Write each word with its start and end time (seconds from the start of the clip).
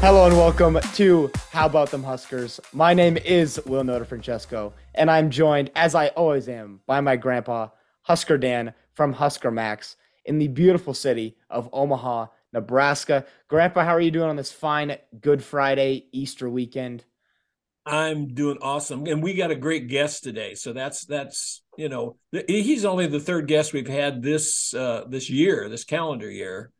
Hello 0.00 0.26
and 0.26 0.36
welcome 0.36 0.78
to 0.94 1.28
How 1.50 1.66
About 1.66 1.90
Them 1.90 2.04
Huskers. 2.04 2.60
My 2.72 2.94
name 2.94 3.16
is 3.16 3.60
Will 3.66 3.82
Noda 3.82 4.06
Francesco, 4.06 4.72
and 4.94 5.10
I'm 5.10 5.28
joined, 5.28 5.72
as 5.74 5.96
I 5.96 6.06
always 6.08 6.48
am, 6.48 6.80
by 6.86 7.00
my 7.00 7.16
grandpa, 7.16 7.70
Husker 8.02 8.38
Dan 8.38 8.74
from 8.94 9.12
Husker 9.12 9.50
Max, 9.50 9.96
in 10.24 10.38
the 10.38 10.46
beautiful 10.46 10.94
city 10.94 11.36
of 11.50 11.68
Omaha, 11.72 12.26
Nebraska. 12.52 13.26
Grandpa, 13.48 13.84
how 13.84 13.96
are 13.96 14.00
you 14.00 14.12
doing 14.12 14.30
on 14.30 14.36
this 14.36 14.52
fine 14.52 14.96
Good 15.20 15.42
Friday 15.42 16.06
Easter 16.12 16.48
weekend? 16.48 17.04
I'm 17.84 18.34
doing 18.34 18.58
awesome, 18.62 19.04
and 19.06 19.20
we 19.20 19.34
got 19.34 19.50
a 19.50 19.56
great 19.56 19.88
guest 19.88 20.22
today. 20.22 20.54
So 20.54 20.72
that's 20.72 21.06
that's 21.06 21.62
you 21.76 21.88
know 21.88 22.18
he's 22.46 22.84
only 22.84 23.08
the 23.08 23.18
third 23.18 23.48
guest 23.48 23.72
we've 23.72 23.88
had 23.88 24.22
this 24.22 24.72
uh, 24.74 25.06
this 25.08 25.28
year, 25.28 25.68
this 25.68 25.82
calendar 25.82 26.30
year. 26.30 26.70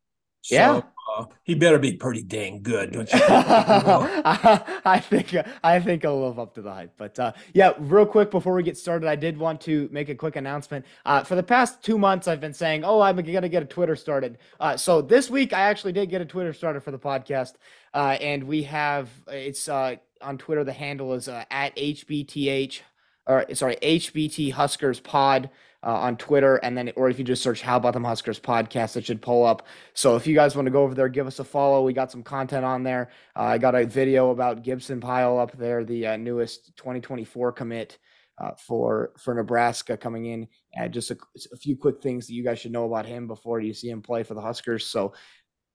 So, 0.42 0.54
yeah. 0.54 0.80
Uh, 1.16 1.24
he 1.42 1.54
better 1.54 1.78
be 1.78 1.94
pretty 1.94 2.22
dang 2.22 2.62
good, 2.62 2.92
don't 2.92 3.10
you? 3.12 3.18
I 3.28 5.02
think 5.02 5.34
I 5.64 5.80
think 5.80 6.04
I'll 6.04 6.26
live 6.26 6.38
up 6.38 6.54
to 6.54 6.62
the 6.62 6.72
hype. 6.72 6.92
But 6.96 7.18
uh, 7.18 7.32
yeah, 7.54 7.72
real 7.78 8.06
quick 8.06 8.30
before 8.30 8.54
we 8.54 8.62
get 8.62 8.76
started, 8.76 9.08
I 9.08 9.16
did 9.16 9.38
want 9.38 9.60
to 9.62 9.88
make 9.90 10.10
a 10.10 10.14
quick 10.14 10.36
announcement. 10.36 10.84
Uh, 11.06 11.24
for 11.24 11.34
the 11.34 11.42
past 11.42 11.82
two 11.82 11.98
months, 11.98 12.28
I've 12.28 12.40
been 12.40 12.52
saying, 12.52 12.84
"Oh, 12.84 13.00
I'm 13.00 13.16
gonna 13.16 13.48
get 13.48 13.62
a 13.62 13.66
Twitter 13.66 13.96
started." 13.96 14.38
Uh, 14.60 14.76
so 14.76 15.00
this 15.00 15.30
week, 15.30 15.52
I 15.52 15.60
actually 15.60 15.92
did 15.92 16.10
get 16.10 16.20
a 16.20 16.26
Twitter 16.26 16.52
started 16.52 16.82
for 16.82 16.90
the 16.90 16.98
podcast, 16.98 17.54
uh, 17.94 18.18
and 18.20 18.44
we 18.44 18.62
have 18.64 19.08
it's 19.28 19.68
uh, 19.68 19.96
on 20.20 20.36
Twitter. 20.36 20.62
The 20.62 20.72
handle 20.72 21.14
is 21.14 21.28
at 21.28 21.74
HBTH 21.76 22.80
or 23.26 23.44
sorry 23.54 23.76
HBT 23.82 24.52
Huskers 24.52 25.00
Pod 25.00 25.50
uh, 25.84 25.94
on 25.94 26.16
Twitter, 26.16 26.56
and 26.56 26.76
then 26.76 26.92
or 26.96 27.08
if 27.08 27.18
you 27.18 27.24
just 27.24 27.42
search 27.42 27.62
"How 27.62 27.76
About 27.76 27.94
Them 27.94 28.04
Huskers" 28.04 28.40
podcast, 28.40 28.96
it 28.96 29.06
should 29.06 29.22
pull 29.22 29.44
up. 29.44 29.66
So 29.94 30.16
if 30.16 30.26
you 30.26 30.34
guys 30.34 30.56
want 30.56 30.66
to 30.66 30.72
go 30.72 30.82
over 30.82 30.94
there, 30.94 31.08
give 31.08 31.26
us 31.26 31.38
a 31.38 31.44
follow. 31.44 31.84
We 31.84 31.92
got 31.92 32.10
some 32.10 32.22
content 32.22 32.64
on 32.64 32.82
there. 32.82 33.10
Uh, 33.36 33.42
I 33.42 33.58
got 33.58 33.74
a 33.74 33.86
video 33.86 34.30
about 34.30 34.62
Gibson 34.62 35.00
Pyle 35.00 35.38
up 35.38 35.56
there, 35.56 35.84
the 35.84 36.08
uh, 36.08 36.16
newest 36.16 36.76
2024 36.76 37.52
commit. 37.52 37.98
Uh, 38.40 38.52
for 38.56 39.10
for 39.18 39.34
Nebraska 39.34 39.96
coming 39.96 40.26
in, 40.26 40.46
and 40.74 40.94
just 40.94 41.10
a, 41.10 41.16
a 41.52 41.56
few 41.56 41.76
quick 41.76 42.00
things 42.00 42.28
that 42.28 42.34
you 42.34 42.44
guys 42.44 42.60
should 42.60 42.70
know 42.70 42.84
about 42.84 43.04
him 43.04 43.26
before 43.26 43.58
you 43.58 43.74
see 43.74 43.90
him 43.90 44.00
play 44.00 44.22
for 44.22 44.34
the 44.34 44.40
Huskers. 44.40 44.86
So 44.86 45.12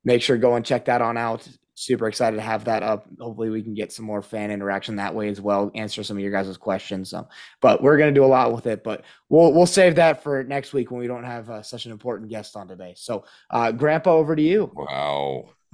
make 0.05 0.21
sure 0.21 0.38
go 0.38 0.55
and 0.55 0.65
check 0.65 0.85
that 0.85 1.01
on 1.01 1.17
out 1.17 1.45
super 1.75 2.07
excited 2.07 2.38
to 2.38 2.41
have 2.41 2.66
that 2.66 2.83
up. 2.83 3.07
Hopefully, 3.19 3.49
we 3.49 3.61
can 3.61 3.73
get 3.73 3.91
some 3.91 4.05
more 4.05 4.21
fan 4.21 4.52
interaction 4.52 4.97
that 4.97 5.16
way 5.16 5.29
as 5.29 5.41
well. 5.41 5.71
Answer 5.75 6.03
some 6.03 6.17
of 6.17 6.23
your 6.23 6.31
guys' 6.31 6.55
questions. 6.57 7.13
Um, 7.13 7.27
but 7.61 7.81
we're 7.81 7.97
gonna 7.97 8.11
do 8.11 8.25
a 8.25 8.27
lot 8.27 8.53
with 8.53 8.67
it. 8.67 8.83
But 8.83 9.03
we'll 9.29 9.53
we'll 9.53 9.66
save 9.66 9.95
that 9.95 10.23
for 10.23 10.44
next 10.44 10.73
week 10.73 10.91
when 10.91 10.99
we 10.99 11.07
don't 11.07 11.23
have 11.23 11.49
uh, 11.49 11.61
such 11.61 11.85
an 11.85 11.91
important 11.91 12.29
guest 12.29 12.55
on 12.55 12.67
today. 12.67 12.94
So, 12.95 13.25
uh, 13.49 13.71
Grandpa, 13.71 14.11
over 14.13 14.35
to 14.35 14.41
you. 14.41 14.71
Wow. 14.73 15.49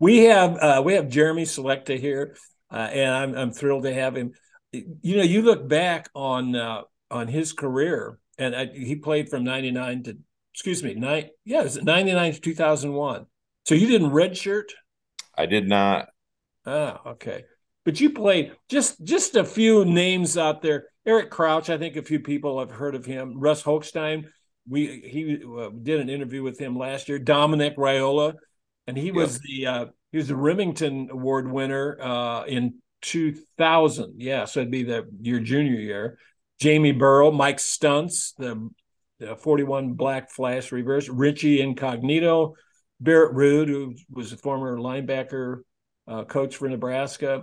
we 0.00 0.24
have 0.24 0.56
uh, 0.58 0.82
we 0.84 0.94
have 0.94 1.08
Jeremy 1.08 1.44
Slechta 1.44 1.98
here, 1.98 2.36
uh, 2.72 2.88
and 2.92 3.14
I'm 3.14 3.34
I'm 3.36 3.52
thrilled 3.52 3.84
to 3.84 3.94
have 3.94 4.16
him. 4.16 4.32
You 4.72 5.18
know, 5.18 5.22
you 5.22 5.42
look 5.42 5.68
back 5.68 6.10
on 6.16 6.56
uh, 6.56 6.82
on 7.12 7.28
his 7.28 7.52
career, 7.52 8.18
and 8.38 8.56
I, 8.56 8.66
he 8.66 8.96
played 8.96 9.28
from 9.28 9.44
'99 9.44 10.02
to 10.04 10.18
excuse 10.52 10.82
me, 10.82 10.94
nine 10.94 11.30
yeah, 11.44 11.60
it 11.60 11.64
was 11.64 11.80
'99 11.80 12.32
to 12.34 12.40
2001 12.40 13.26
so 13.64 13.74
you 13.74 13.86
didn't 13.86 14.10
redshirt? 14.10 14.70
I 15.36 15.46
did 15.46 15.68
not. 15.68 16.08
Ah, 16.66 17.00
okay. 17.06 17.44
But 17.84 18.00
you 18.00 18.10
played 18.10 18.52
just 18.68 19.02
just 19.04 19.36
a 19.36 19.44
few 19.44 19.84
names 19.84 20.38
out 20.38 20.62
there. 20.62 20.86
Eric 21.06 21.30
Crouch, 21.30 21.68
I 21.68 21.76
think 21.76 21.96
a 21.96 22.02
few 22.02 22.20
people 22.20 22.58
have 22.60 22.70
heard 22.70 22.94
of 22.94 23.04
him. 23.04 23.38
Russ 23.38 23.62
Hochstein, 23.62 24.24
we 24.68 25.00
he 25.00 25.42
uh, 25.44 25.68
did 25.82 26.00
an 26.00 26.08
interview 26.08 26.42
with 26.42 26.58
him 26.58 26.78
last 26.78 27.08
year. 27.08 27.18
Dominic 27.18 27.76
Raiola, 27.76 28.34
and 28.86 28.96
he 28.96 29.10
was 29.10 29.38
the 29.40 29.66
uh, 29.66 29.86
he 30.12 30.18
was 30.18 30.28
the 30.28 30.34
Rimington 30.34 31.10
Award 31.10 31.50
winner 31.50 31.98
uh, 32.00 32.44
in 32.44 32.76
2000. 33.02 34.14
Yeah, 34.18 34.46
so 34.46 34.60
it'd 34.60 34.70
be 34.70 34.84
the 34.84 35.06
your 35.20 35.40
junior 35.40 35.78
year. 35.78 36.18
Jamie 36.60 36.92
Burrow, 36.92 37.30
Mike 37.30 37.58
Stuntz, 37.58 38.34
the, 38.36 38.70
the 39.18 39.36
41 39.36 39.94
Black 39.94 40.30
Flash 40.30 40.72
reverse, 40.72 41.08
Richie 41.08 41.60
Incognito, 41.60 42.54
Barrett 43.00 43.34
Ruud, 43.34 43.68
who 43.68 43.94
was 44.10 44.32
a 44.32 44.36
former 44.36 44.78
linebacker 44.78 45.60
uh, 46.06 46.24
coach 46.24 46.56
for 46.56 46.68
Nebraska, 46.68 47.42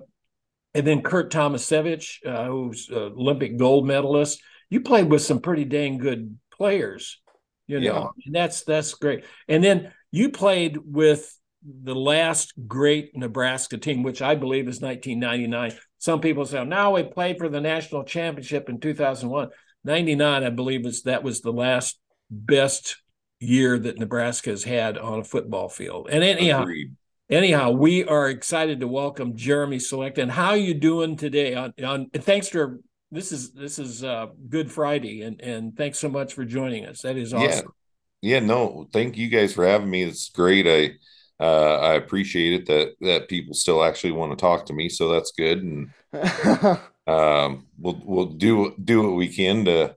and 0.73 0.87
then 0.87 1.01
Kurt 1.01 1.31
Tomasevicz, 1.31 2.25
uh, 2.25 2.45
who's 2.45 2.89
an 2.89 3.13
Olympic 3.17 3.57
gold 3.57 3.85
medalist. 3.85 4.41
You 4.69 4.81
played 4.81 5.09
with 5.09 5.21
some 5.21 5.39
pretty 5.39 5.65
dang 5.65 5.97
good 5.97 6.37
players, 6.51 7.19
you 7.67 7.79
know, 7.79 8.11
yeah. 8.15 8.25
and 8.25 8.35
that's 8.35 8.63
that's 8.63 8.93
great. 8.93 9.25
And 9.47 9.63
then 9.63 9.91
you 10.11 10.29
played 10.29 10.77
with 10.77 11.37
the 11.63 11.95
last 11.95 12.53
great 12.67 13.15
Nebraska 13.15 13.77
team, 13.77 14.03
which 14.03 14.21
I 14.21 14.35
believe 14.35 14.67
is 14.67 14.81
1999. 14.81 15.77
Some 15.99 16.21
people 16.21 16.45
say, 16.45 16.63
now 16.63 16.95
we 16.95 17.03
played 17.03 17.37
for 17.37 17.49
the 17.49 17.61
national 17.61 18.03
championship 18.03 18.69
in 18.69 18.79
2001. 18.79 19.49
99, 19.83 20.43
I 20.43 20.49
believe, 20.49 20.85
was 20.85 21.03
that 21.03 21.23
was 21.23 21.41
the 21.41 21.53
last 21.53 21.99
best 22.29 23.00
year 23.41 23.77
that 23.79 23.97
Nebraska 23.97 24.51
has 24.51 24.63
had 24.63 24.97
on 24.97 25.19
a 25.19 25.23
football 25.23 25.67
field. 25.67 26.07
And 26.09 26.23
anyhow, 26.23 26.61
Agreed. 26.61 26.95
anyhow, 27.29 27.71
we 27.71 28.05
are 28.05 28.29
excited 28.29 28.79
to 28.79 28.87
welcome 28.87 29.35
Jeremy 29.35 29.77
Slechta. 29.77 30.19
And 30.19 30.31
how 30.31 30.53
you 30.53 30.73
doing 30.73 31.17
today? 31.17 31.55
On, 31.55 31.73
on 31.83 32.09
thanks 32.11 32.47
for 32.47 32.79
this 33.11 33.31
is 33.31 33.51
this 33.51 33.79
is 33.79 34.03
uh, 34.03 34.27
Good 34.47 34.71
Friday, 34.71 35.23
and 35.23 35.41
and 35.41 35.75
thanks 35.75 35.99
so 35.99 36.07
much 36.07 36.33
for 36.33 36.45
joining 36.45 36.85
us. 36.85 37.01
That 37.01 37.17
is 37.17 37.33
awesome. 37.33 37.73
Yeah, 38.21 38.37
yeah 38.37 38.45
no, 38.45 38.87
thank 38.93 39.17
you 39.17 39.27
guys 39.27 39.53
for 39.53 39.65
having 39.65 39.89
me. 39.89 40.03
It's 40.03 40.29
great. 40.29 40.67
I 40.67 41.43
uh, 41.43 41.77
I 41.77 41.93
appreciate 41.95 42.53
it 42.53 42.65
that 42.67 42.93
that 43.01 43.27
people 43.27 43.55
still 43.55 43.83
actually 43.83 44.11
want 44.11 44.31
to 44.31 44.37
talk 44.37 44.67
to 44.67 44.73
me, 44.73 44.87
so 44.87 45.09
that's 45.09 45.31
good. 45.31 45.63
And 45.63 45.89
um, 47.07 47.65
we'll 47.79 48.01
we'll 48.05 48.25
do 48.27 48.75
do 48.81 49.01
what 49.01 49.15
we 49.15 49.27
can 49.27 49.65
to 49.65 49.95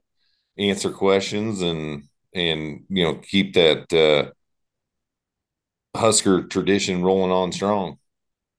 answer 0.57 0.89
questions 0.89 1.61
and 1.61 2.03
and 2.35 2.83
you 2.89 3.03
know 3.03 3.15
keep 3.15 3.53
that 3.53 3.91
uh, 3.93 4.31
Husker 5.97 6.43
tradition 6.43 7.03
rolling 7.03 7.31
on 7.31 7.51
strong. 7.51 7.97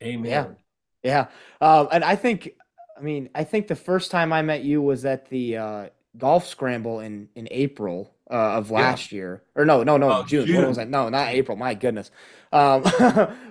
Amen. 0.02 0.56
Yeah, 1.02 1.28
yeah. 1.60 1.66
Um, 1.66 1.88
and 1.92 2.04
I 2.04 2.16
think, 2.16 2.50
I 2.96 3.00
mean, 3.00 3.28
I 3.34 3.44
think 3.44 3.68
the 3.68 3.76
first 3.76 4.10
time 4.10 4.32
I 4.32 4.42
met 4.42 4.64
you 4.64 4.82
was 4.82 5.04
at 5.04 5.28
the 5.28 5.56
uh, 5.56 5.86
golf 6.16 6.46
scramble 6.46 7.00
in 7.00 7.28
in 7.34 7.46
April 7.50 8.14
uh, 8.30 8.56
of 8.56 8.70
last 8.70 9.12
yeah. 9.12 9.16
year, 9.16 9.42
or 9.54 9.64
no, 9.64 9.82
no, 9.82 9.96
no, 9.96 10.20
oh, 10.20 10.22
June. 10.24 10.46
June. 10.46 10.56
What 10.56 10.68
was 10.68 10.76
that? 10.78 10.88
No, 10.88 11.08
not 11.08 11.28
April. 11.28 11.56
My 11.56 11.74
goodness. 11.74 12.10
Um, 12.52 12.82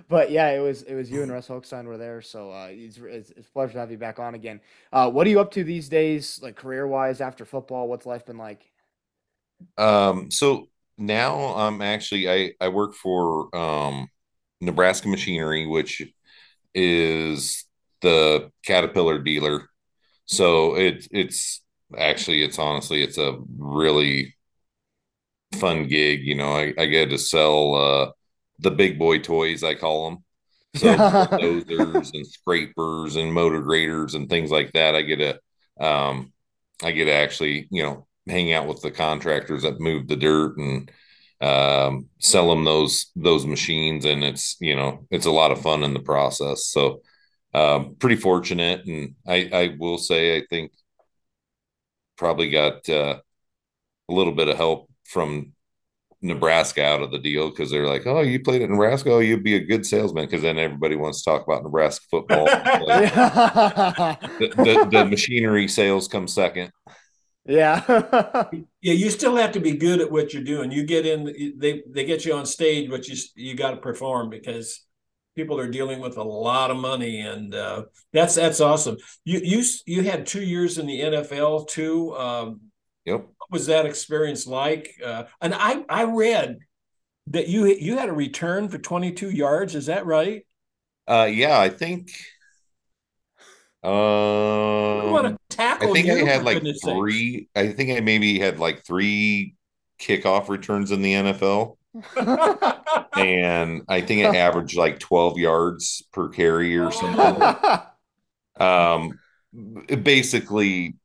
but 0.09 0.31
yeah, 0.31 0.49
it 0.49 0.59
was 0.59 0.81
it 0.83 0.95
was 0.95 1.11
you 1.11 1.21
and 1.21 1.31
Russ 1.31 1.47
Hochstein 1.47 1.85
were 1.85 1.97
there, 1.97 2.21
so 2.21 2.51
uh, 2.51 2.67
it's, 2.71 2.97
it's, 2.97 3.29
it's 3.31 3.47
a 3.47 3.51
pleasure 3.51 3.73
to 3.73 3.79
have 3.79 3.91
you 3.91 3.97
back 3.97 4.19
on 4.19 4.33
again. 4.33 4.61
Uh, 4.91 5.09
what 5.09 5.27
are 5.27 5.29
you 5.29 5.39
up 5.39 5.51
to 5.51 5.63
these 5.63 5.89
days, 5.89 6.39
like 6.41 6.55
career 6.55 6.87
wise 6.87 7.21
after 7.21 7.45
football? 7.45 7.87
What's 7.87 8.05
life 8.05 8.25
been 8.25 8.37
like? 8.37 8.71
Um, 9.77 10.31
so 10.31 10.69
now 10.97 11.55
I'm 11.55 11.81
actually 11.81 12.29
I 12.29 12.53
I 12.61 12.69
work 12.69 12.93
for 12.95 13.55
um 13.55 14.07
Nebraska 14.61 15.07
Machinery, 15.07 15.66
which 15.67 16.03
is 16.75 17.66
the 18.01 18.51
Caterpillar 18.66 19.19
dealer. 19.19 19.69
So 20.27 20.77
it's 20.77 21.07
it's 21.11 21.63
actually 21.97 22.43
it's 22.43 22.59
honestly 22.59 23.03
it's 23.03 23.17
a 23.17 23.39
really 23.57 24.35
fun 25.53 25.87
gig. 25.87 26.22
You 26.23 26.35
know, 26.35 26.51
I, 26.55 26.73
I 26.77 26.85
get 26.85 27.09
to 27.09 27.17
sell 27.17 27.75
uh 27.75 28.11
the 28.59 28.72
big 28.72 28.97
boy 28.99 29.19
toys 29.19 29.63
I 29.63 29.75
call 29.75 30.09
them. 30.09 30.23
So 30.73 30.99
dozers 31.41 32.11
and 32.13 32.27
scrapers 32.27 33.16
and 33.16 33.34
motor 33.34 33.61
graders 33.61 34.16
and 34.16 34.29
things 34.29 34.52
like 34.52 34.72
that. 34.73 34.96
I 34.96 35.02
get 35.02 35.17
to 35.17 35.85
um 35.85 36.34
I 36.84 36.91
get 36.91 37.05
to 37.05 37.13
actually, 37.13 37.67
you 37.72 37.84
know, 37.84 38.07
hang 38.27 38.53
out 38.53 38.67
with 38.67 38.81
the 38.81 38.91
contractors 38.91 39.63
that 39.63 39.79
move 39.79 40.07
the 40.07 40.16
dirt 40.16 40.57
and 40.57 40.91
um, 41.41 42.07
sell 42.19 42.49
them 42.49 42.63
those 42.63 43.11
those 43.16 43.45
machines, 43.45 44.05
and 44.05 44.23
it's 44.23 44.57
you 44.59 44.75
know 44.75 45.05
it's 45.11 45.25
a 45.25 45.31
lot 45.31 45.51
of 45.51 45.61
fun 45.61 45.83
in 45.83 45.93
the 45.93 45.99
process. 45.99 46.67
So 46.67 47.01
um, 47.53 47.95
pretty 47.99 48.16
fortunate, 48.16 48.85
and 48.85 49.16
I, 49.27 49.49
I 49.53 49.75
will 49.77 49.97
say 49.97 50.37
I 50.37 50.43
think 50.49 50.72
probably 52.17 52.49
got 52.49 52.87
uh, 52.89 53.19
a 54.09 54.13
little 54.13 54.33
bit 54.33 54.47
of 54.47 54.57
help 54.57 54.89
from 55.03 55.53
Nebraska 56.21 56.83
out 56.83 57.01
of 57.01 57.11
the 57.11 57.19
deal 57.19 57.49
because 57.49 57.69
they're 57.69 57.87
like, 57.87 58.07
"Oh, 58.07 58.21
you 58.21 58.41
played 58.41 58.61
at 58.61 58.69
Nebraska. 58.69 59.11
Oh, 59.11 59.19
you'd 59.19 59.43
be 59.43 59.55
a 59.55 59.63
good 59.63 59.85
salesman." 59.85 60.25
Because 60.25 60.41
then 60.41 60.57
everybody 60.57 60.95
wants 60.95 61.23
to 61.23 61.29
talk 61.29 61.45
about 61.45 61.63
Nebraska 61.63 62.05
football. 62.09 62.45
the, 62.45 64.17
the, 64.39 64.87
the 64.91 65.05
machinery 65.05 65.67
sales 65.67 66.07
come 66.07 66.28
second. 66.28 66.71
Yeah. 67.45 67.83
yeah, 68.81 68.93
you 68.93 69.09
still 69.09 69.35
have 69.35 69.51
to 69.51 69.59
be 69.59 69.73
good 69.73 70.01
at 70.01 70.11
what 70.11 70.33
you're 70.33 70.43
doing. 70.43 70.71
You 70.71 70.83
get 70.83 71.05
in 71.05 71.25
they 71.57 71.83
they 71.87 72.05
get 72.05 72.25
you 72.25 72.33
on 72.33 72.45
stage 72.45 72.89
but 72.89 73.07
you 73.07 73.15
you 73.35 73.55
got 73.55 73.71
to 73.71 73.77
perform 73.77 74.29
because 74.29 74.85
people 75.35 75.59
are 75.59 75.69
dealing 75.69 75.99
with 75.99 76.17
a 76.17 76.23
lot 76.23 76.71
of 76.71 76.77
money 76.77 77.19
and 77.19 77.53
uh, 77.53 77.83
that's 78.11 78.35
that's 78.35 78.61
awesome. 78.61 78.97
You 79.25 79.39
you 79.43 79.63
you 79.85 80.03
had 80.03 80.25
2 80.25 80.41
years 80.41 80.77
in 80.77 80.87
the 80.87 81.01
NFL 81.01 81.67
too. 81.67 82.15
Um, 82.15 82.61
yep. 83.05 83.27
What 83.37 83.51
was 83.51 83.67
that 83.67 83.85
experience 83.85 84.47
like? 84.47 84.95
Uh, 85.03 85.25
and 85.39 85.53
I 85.53 85.85
I 85.87 86.05
read 86.05 86.57
that 87.27 87.47
you 87.47 87.67
you 87.67 87.97
had 87.97 88.09
a 88.09 88.13
return 88.13 88.69
for 88.69 88.79
22 88.79 89.29
yards. 89.29 89.75
Is 89.75 89.85
that 89.85 90.05
right? 90.05 90.45
Uh, 91.07 91.29
yeah, 91.31 91.59
I 91.59 91.69
think. 91.69 92.09
Um, 93.85 95.11
want 95.11 95.28
to 95.28 95.55
tackle 95.55 95.90
I 95.90 95.93
think 95.93 96.08
you, 96.08 96.14
I 96.14 96.29
had 96.29 96.43
like 96.43 96.64
three. 96.84 97.49
I 97.55 97.72
think 97.72 97.91
I 97.91 97.99
maybe 97.99 98.40
had 98.40 98.59
like 98.59 98.84
three 98.84 99.55
kickoff 99.99 100.49
returns 100.49 100.91
in 100.91 101.03
the 101.03 101.14
NFL, 101.14 101.78
and 103.17 103.84
I 103.87 104.02
think 104.02 104.22
it 104.22 104.35
averaged 104.35 104.76
like 104.76 104.99
twelve 104.99 105.37
yards 105.37 106.03
per 106.11 106.29
carry 106.29 106.78
or 106.78 106.91
something. 106.91 107.55
Um, 108.58 109.20
basically, 110.03 110.96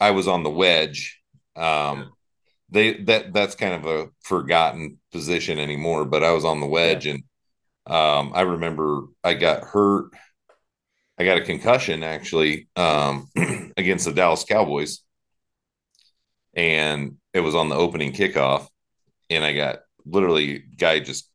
I 0.00 0.12
was 0.12 0.28
on 0.28 0.42
the 0.42 0.50
wedge. 0.50 1.20
Um, 1.54 2.12
they 2.70 2.94
that 3.04 3.32
that's 3.34 3.54
kind 3.54 3.74
of 3.74 3.86
a 3.86 4.08
forgotten 4.22 4.98
position 5.12 5.58
anymore, 5.58 6.04
but 6.06 6.24
I 6.24 6.32
was 6.32 6.44
on 6.44 6.60
the 6.60 6.66
wedge, 6.66 7.06
and 7.06 7.22
um, 7.86 8.32
I 8.34 8.42
remember 8.42 9.02
I 9.22 9.34
got 9.34 9.62
hurt. 9.64 10.10
I 11.18 11.24
got 11.24 11.38
a 11.38 11.44
concussion 11.44 12.02
actually 12.02 12.68
um, 12.76 13.28
against 13.76 14.04
the 14.04 14.12
Dallas 14.12 14.44
Cowboys, 14.44 15.00
and 16.54 17.16
it 17.32 17.40
was 17.40 17.54
on 17.54 17.68
the 17.68 17.74
opening 17.74 18.12
kickoff, 18.12 18.66
and 19.30 19.44
I 19.44 19.54
got 19.54 19.80
literally 20.04 20.58
guy 20.76 21.00
just 21.00 21.30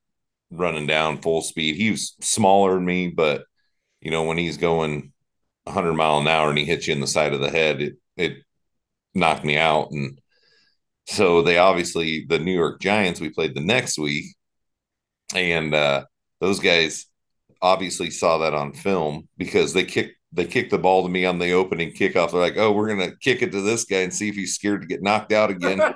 running 0.51 0.85
down 0.87 1.21
full 1.21 1.41
speed. 1.41 1.75
He 1.75 1.91
was 1.91 2.15
smaller 2.21 2.75
than 2.75 2.85
me, 2.85 3.07
but 3.07 3.45
you 4.01 4.11
know 4.11 4.23
when 4.23 4.37
he's 4.37 4.57
going 4.57 5.11
100 5.63 5.93
mile 5.93 6.19
an 6.19 6.27
hour 6.27 6.49
and 6.49 6.57
he 6.57 6.65
hits 6.65 6.87
you 6.87 6.93
in 6.93 7.01
the 7.01 7.07
side 7.07 7.33
of 7.33 7.41
the 7.41 7.49
head, 7.49 7.81
it 7.81 7.95
it 8.17 8.37
knocked 9.15 9.43
me 9.43 9.57
out, 9.57 9.91
and 9.91 10.19
so 11.07 11.41
they 11.41 11.57
obviously 11.57 12.25
the 12.29 12.39
New 12.39 12.53
York 12.53 12.81
Giants 12.81 13.19
we 13.19 13.29
played 13.29 13.55
the 13.55 13.61
next 13.61 13.97
week, 13.97 14.25
and 15.35 15.73
uh, 15.73 16.05
those 16.39 16.59
guys 16.59 17.07
obviously 17.61 18.09
saw 18.09 18.37
that 18.39 18.53
on 18.53 18.73
film 18.73 19.27
because 19.37 19.73
they 19.73 19.83
kicked 19.83 20.15
they 20.33 20.45
kicked 20.45 20.71
the 20.71 20.77
ball 20.77 21.03
to 21.03 21.09
me 21.09 21.25
on 21.25 21.39
the 21.39 21.51
opening 21.51 21.91
kickoff. 21.91 22.31
They're 22.31 22.39
like, 22.39 22.57
"Oh, 22.57 22.71
we're 22.71 22.87
gonna 22.87 23.15
kick 23.17 23.41
it 23.41 23.51
to 23.51 23.61
this 23.61 23.83
guy 23.83 23.99
and 23.99 24.13
see 24.13 24.29
if 24.29 24.35
he's 24.35 24.55
scared 24.55 24.81
to 24.81 24.87
get 24.87 25.03
knocked 25.03 25.33
out 25.33 25.49
again." 25.51 25.77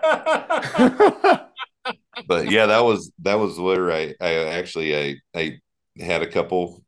but 2.28 2.52
yeah, 2.52 2.66
that 2.66 2.84
was 2.84 3.12
that 3.20 3.36
was 3.36 3.58
where 3.58 3.92
I 3.92 4.14
I 4.20 4.34
actually 4.34 4.96
I 4.98 5.16
I 5.34 5.60
had 6.00 6.22
a 6.22 6.28
couple 6.28 6.84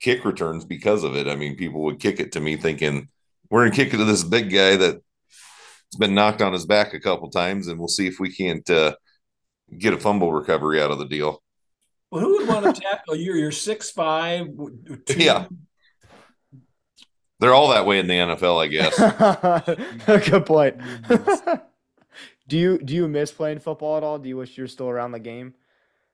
kick 0.00 0.24
returns 0.24 0.64
because 0.64 1.04
of 1.04 1.14
it. 1.16 1.28
I 1.28 1.36
mean, 1.36 1.56
people 1.56 1.82
would 1.82 2.00
kick 2.00 2.20
it 2.20 2.32
to 2.32 2.40
me 2.40 2.56
thinking 2.56 3.08
we're 3.50 3.64
gonna 3.64 3.76
kick 3.76 3.94
it 3.94 3.98
to 3.98 4.04
this 4.04 4.24
big 4.24 4.50
guy 4.50 4.76
that's 4.76 5.00
been 5.98 6.14
knocked 6.14 6.42
on 6.42 6.52
his 6.52 6.66
back 6.66 6.94
a 6.94 7.00
couple 7.00 7.30
times, 7.30 7.68
and 7.68 7.78
we'll 7.78 7.88
see 7.88 8.06
if 8.08 8.18
we 8.18 8.32
can't 8.32 8.68
uh, 8.70 8.96
get 9.78 9.94
a 9.94 9.98
fumble 9.98 10.32
recovery 10.32 10.82
out 10.82 10.90
of 10.90 10.98
the 10.98 11.06
deal. 11.06 11.42
Well, 12.10 12.22
who 12.22 12.38
would 12.38 12.48
want 12.48 12.74
to 12.74 12.80
tackle 12.80 13.16
you? 13.16 13.34
You're 13.34 13.52
six 13.52 13.90
five. 13.90 14.48
Two, 15.06 15.22
Yeah. 15.22 15.46
They're 17.38 17.54
all 17.54 17.68
that 17.68 17.84
way 17.84 17.98
in 17.98 18.06
the 18.06 18.14
NFL, 18.14 18.62
I 18.62 18.66
guess. 18.68 20.30
Good 20.30 20.46
point. 20.46 20.76
do 22.48 22.56
you 22.56 22.78
do 22.78 22.94
you 22.94 23.08
miss 23.08 23.30
playing 23.30 23.58
football 23.58 23.98
at 23.98 24.02
all? 24.02 24.18
Do 24.18 24.28
you 24.28 24.38
wish 24.38 24.56
you're 24.56 24.68
still 24.68 24.88
around 24.88 25.12
the 25.12 25.20
game? 25.20 25.54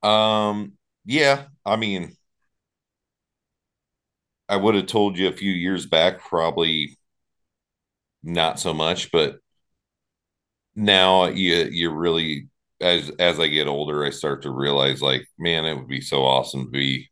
Um, 0.02 0.72
yeah, 1.04 1.44
I 1.64 1.76
mean, 1.76 2.16
I 4.48 4.56
would 4.56 4.74
have 4.74 4.86
told 4.86 5.16
you 5.16 5.28
a 5.28 5.32
few 5.32 5.52
years 5.52 5.86
back, 5.86 6.20
probably 6.20 6.98
not 8.24 8.58
so 8.58 8.74
much, 8.74 9.12
but 9.12 9.38
now 10.74 11.26
you 11.26 11.68
you 11.70 11.90
really 11.90 12.48
as 12.82 13.10
as 13.18 13.40
I 13.40 13.48
get 13.48 13.68
older, 13.68 14.04
I 14.04 14.10
start 14.10 14.42
to 14.42 14.50
realize 14.50 15.02
like, 15.02 15.28
man, 15.38 15.64
it 15.66 15.76
would 15.76 15.88
be 15.88 16.00
so 16.02 16.24
awesome 16.24 16.66
to 16.66 16.70
be 16.70 17.10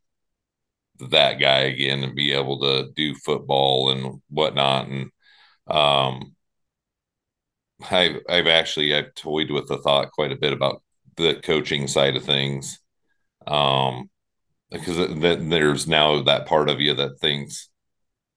that 1.09 1.39
guy 1.39 1.59
again 1.61 2.03
and 2.03 2.15
be 2.15 2.31
able 2.31 2.59
to 2.61 2.91
do 2.95 3.15
football 3.15 3.89
and 3.89 4.21
whatnot. 4.29 4.87
And 4.87 5.09
um 5.67 6.35
I've 7.89 8.17
I've 8.29 8.47
actually 8.47 8.93
I've 8.95 9.13
toyed 9.15 9.49
with 9.51 9.67
the 9.67 9.77
thought 9.79 10.11
quite 10.11 10.31
a 10.31 10.35
bit 10.37 10.53
about 10.53 10.83
the 11.17 11.35
coaching 11.43 11.87
side 11.87 12.15
of 12.15 12.23
things. 12.23 12.79
Um 13.47 14.09
because 14.71 14.97
then 15.19 15.49
there's 15.49 15.87
now 15.87 16.21
that 16.23 16.47
part 16.47 16.69
of 16.69 16.81
you 16.81 16.93
that 16.95 17.19
thinks 17.21 17.69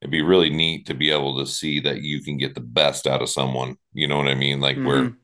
it'd 0.02 0.12
be 0.12 0.22
really 0.22 0.50
neat 0.50 0.86
to 0.86 0.94
be 0.94 1.10
able 1.10 1.38
to 1.38 1.46
see 1.46 1.81
that 1.81 2.02
you 2.02 2.22
can 2.22 2.38
get 2.38 2.54
the 2.54 2.60
best 2.62 3.06
out 3.06 3.22
of 3.22 3.31
someone. 3.31 3.76
You 3.94 4.08
know 4.08 4.19
what 4.19 4.28
I 4.28 4.34
mean? 4.36 4.60
Like 4.60 4.82
where 4.82 5.10
Mhm. 5.10 5.16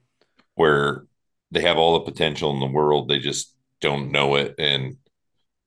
where 0.56 1.06
they 1.50 1.62
have 1.62 1.78
all 1.78 1.94
the 1.94 2.10
potential 2.10 2.52
in 2.52 2.60
the 2.60 2.66
world, 2.66 3.08
they 3.08 3.18
just 3.18 3.54
don't 3.80 4.12
know 4.12 4.36
it, 4.36 4.54
and 4.58 4.96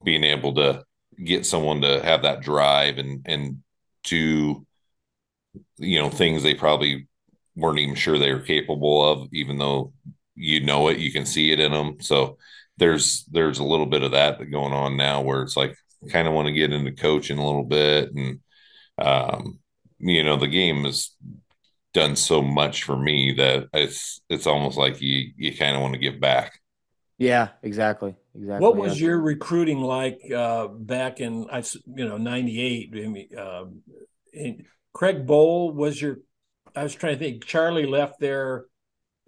being 0.03 0.23
able 0.23 0.53
to 0.55 0.83
get 1.23 1.45
someone 1.45 1.81
to 1.81 2.03
have 2.03 2.23
that 2.23 2.41
drive 2.41 2.97
and 2.97 3.21
and 3.25 3.63
do 4.03 4.65
you 5.77 5.99
know 5.99 6.09
things 6.09 6.43
they 6.43 6.55
probably 6.55 7.07
weren't 7.55 7.79
even 7.79 7.95
sure 7.95 8.17
they 8.17 8.33
were 8.33 8.39
capable 8.39 9.11
of, 9.11 9.29
even 9.31 9.57
though 9.57 9.93
you 10.35 10.61
know 10.61 10.87
it, 10.87 10.97
you 10.97 11.11
can 11.11 11.25
see 11.25 11.51
it 11.51 11.59
in 11.59 11.71
them. 11.71 11.97
So 12.01 12.37
there's 12.77 13.25
there's 13.25 13.59
a 13.59 13.63
little 13.63 13.85
bit 13.85 14.03
of 14.03 14.11
that 14.11 14.39
going 14.51 14.73
on 14.73 14.97
now 14.97 15.21
where 15.21 15.43
it's 15.43 15.55
like 15.57 15.75
kind 16.09 16.27
of 16.27 16.33
want 16.33 16.47
to 16.47 16.53
get 16.53 16.73
into 16.73 16.91
coaching 16.91 17.37
a 17.37 17.45
little 17.45 17.63
bit 17.63 18.11
and 18.13 18.39
um 18.97 19.59
you 19.99 20.23
know 20.23 20.35
the 20.37 20.47
game 20.47 20.83
has 20.83 21.11
done 21.93 22.15
so 22.15 22.41
much 22.41 22.83
for 22.83 22.97
me 22.97 23.33
that 23.37 23.67
it's 23.73 24.21
it's 24.29 24.47
almost 24.47 24.77
like 24.77 25.01
you 25.01 25.31
you 25.37 25.55
kind 25.55 25.75
of 25.75 25.81
want 25.81 25.93
to 25.93 25.99
give 25.99 26.19
back 26.19 26.59
Yeah, 27.17 27.49
exactly. 27.61 28.15
Exactly. 28.35 28.63
What 28.63 28.75
was 28.77 28.99
yeah. 28.99 29.07
your 29.07 29.21
recruiting 29.21 29.79
like 29.81 30.19
uh, 30.35 30.67
back 30.67 31.19
in 31.19 31.47
I 31.51 31.63
you 31.85 32.07
know 32.07 32.17
'98? 32.17 32.91
I 32.95 33.07
mean, 33.07 33.29
um, 33.37 33.83
Craig 34.93 35.25
Bohl 35.25 35.73
was 35.73 36.01
your. 36.01 36.17
I 36.75 36.83
was 36.83 36.95
trying 36.95 37.13
to 37.13 37.19
think. 37.19 37.45
Charlie 37.45 37.85
left 37.85 38.19
there, 38.19 38.65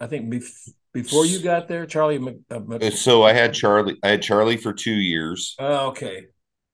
I 0.00 0.06
think 0.06 0.32
bef- 0.32 0.70
before 0.92 1.24
you 1.26 1.40
got 1.40 1.68
there. 1.68 1.86
Charlie. 1.86 2.18
Mc, 2.18 2.36
uh, 2.50 2.58
Mc- 2.60 2.92
so 2.92 3.22
i 3.22 3.32
had 3.32 3.54
charlie 3.54 3.96
i 4.02 4.08
had 4.08 4.22
charlie 4.22 4.56
for 4.56 4.72
two 4.72 4.94
years 4.94 5.54
oh, 5.58 5.88
okay, 5.88 6.26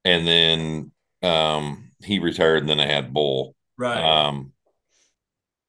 and 0.04 0.26
then 0.26 0.92
um 1.22 1.90
he 2.02 2.18
retired 2.18 2.58
and 2.58 2.68
then 2.68 2.80
i 2.80 2.86
had 2.86 3.12
bohl 3.12 3.52
right. 3.76 3.98
um 4.02 4.51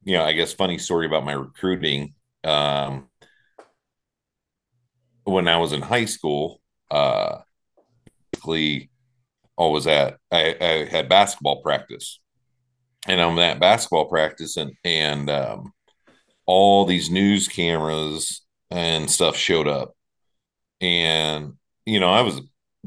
you 0.04 0.16
know 0.16 0.24
i 0.24 0.32
guess 0.32 0.52
funny 0.52 0.78
story 0.78 1.06
about 1.06 1.24
my 1.24 1.32
recruiting 1.32 2.14
um 2.44 3.08
when 5.24 5.48
i 5.48 5.56
was 5.56 5.72
in 5.72 5.80
high 5.82 6.04
school 6.04 6.60
uh 6.90 7.38
basically 8.44 8.90
I 9.58 9.66
was 9.66 9.86
at 9.86 10.18
I, 10.32 10.56
I 10.60 10.84
had 10.90 11.08
basketball 11.08 11.62
practice. 11.62 12.20
And 13.06 13.20
I'm 13.20 13.38
at 13.38 13.60
basketball 13.60 14.06
practice 14.06 14.56
and 14.56 14.72
and 14.84 15.30
um 15.30 15.72
all 16.46 16.84
these 16.84 17.10
news 17.10 17.48
cameras 17.48 18.42
and 18.70 19.10
stuff 19.10 19.36
showed 19.36 19.68
up. 19.68 19.94
And 20.80 21.54
you 21.86 22.00
know 22.00 22.10
I 22.10 22.22
was 22.22 22.40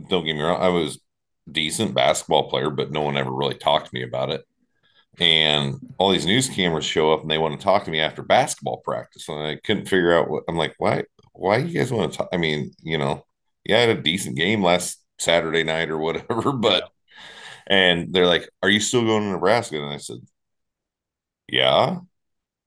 don't 0.09 0.25
get 0.25 0.35
me 0.35 0.41
wrong 0.41 0.61
I 0.61 0.69
was 0.69 0.99
decent 1.49 1.95
basketball 1.95 2.49
player 2.49 2.69
but 2.69 2.91
no 2.91 3.01
one 3.01 3.17
ever 3.17 3.31
really 3.31 3.55
talked 3.55 3.87
to 3.87 3.93
me 3.93 4.03
about 4.03 4.29
it 4.29 4.43
and 5.19 5.75
all 5.97 6.11
these 6.11 6.25
news 6.25 6.49
cameras 6.49 6.85
show 6.85 7.11
up 7.13 7.21
and 7.21 7.31
they 7.31 7.37
want 7.37 7.59
to 7.59 7.63
talk 7.63 7.83
to 7.85 7.91
me 7.91 7.99
after 7.99 8.21
basketball 8.21 8.77
practice 8.77 9.27
and 9.29 9.39
I 9.39 9.55
couldn't 9.63 9.87
figure 9.87 10.13
out 10.13 10.29
what 10.29 10.43
I'm 10.47 10.57
like 10.57 10.75
why 10.77 11.03
why 11.33 11.57
you 11.57 11.77
guys 11.77 11.91
want 11.91 12.11
to 12.11 12.17
talk 12.19 12.29
I 12.33 12.37
mean 12.37 12.71
you 12.83 12.97
know 12.97 13.25
yeah 13.65 13.77
I 13.77 13.81
had 13.81 13.97
a 13.97 14.01
decent 14.01 14.37
game 14.37 14.63
last 14.63 15.03
Saturday 15.19 15.63
night 15.63 15.89
or 15.89 15.97
whatever 15.97 16.51
but 16.53 16.89
and 17.67 18.13
they're 18.13 18.27
like 18.27 18.49
are 18.63 18.69
you 18.69 18.79
still 18.79 19.05
going 19.05 19.23
to 19.23 19.29
Nebraska 19.31 19.77
and 19.81 19.93
I 19.93 19.97
said 19.97 20.19
yeah 21.49 21.99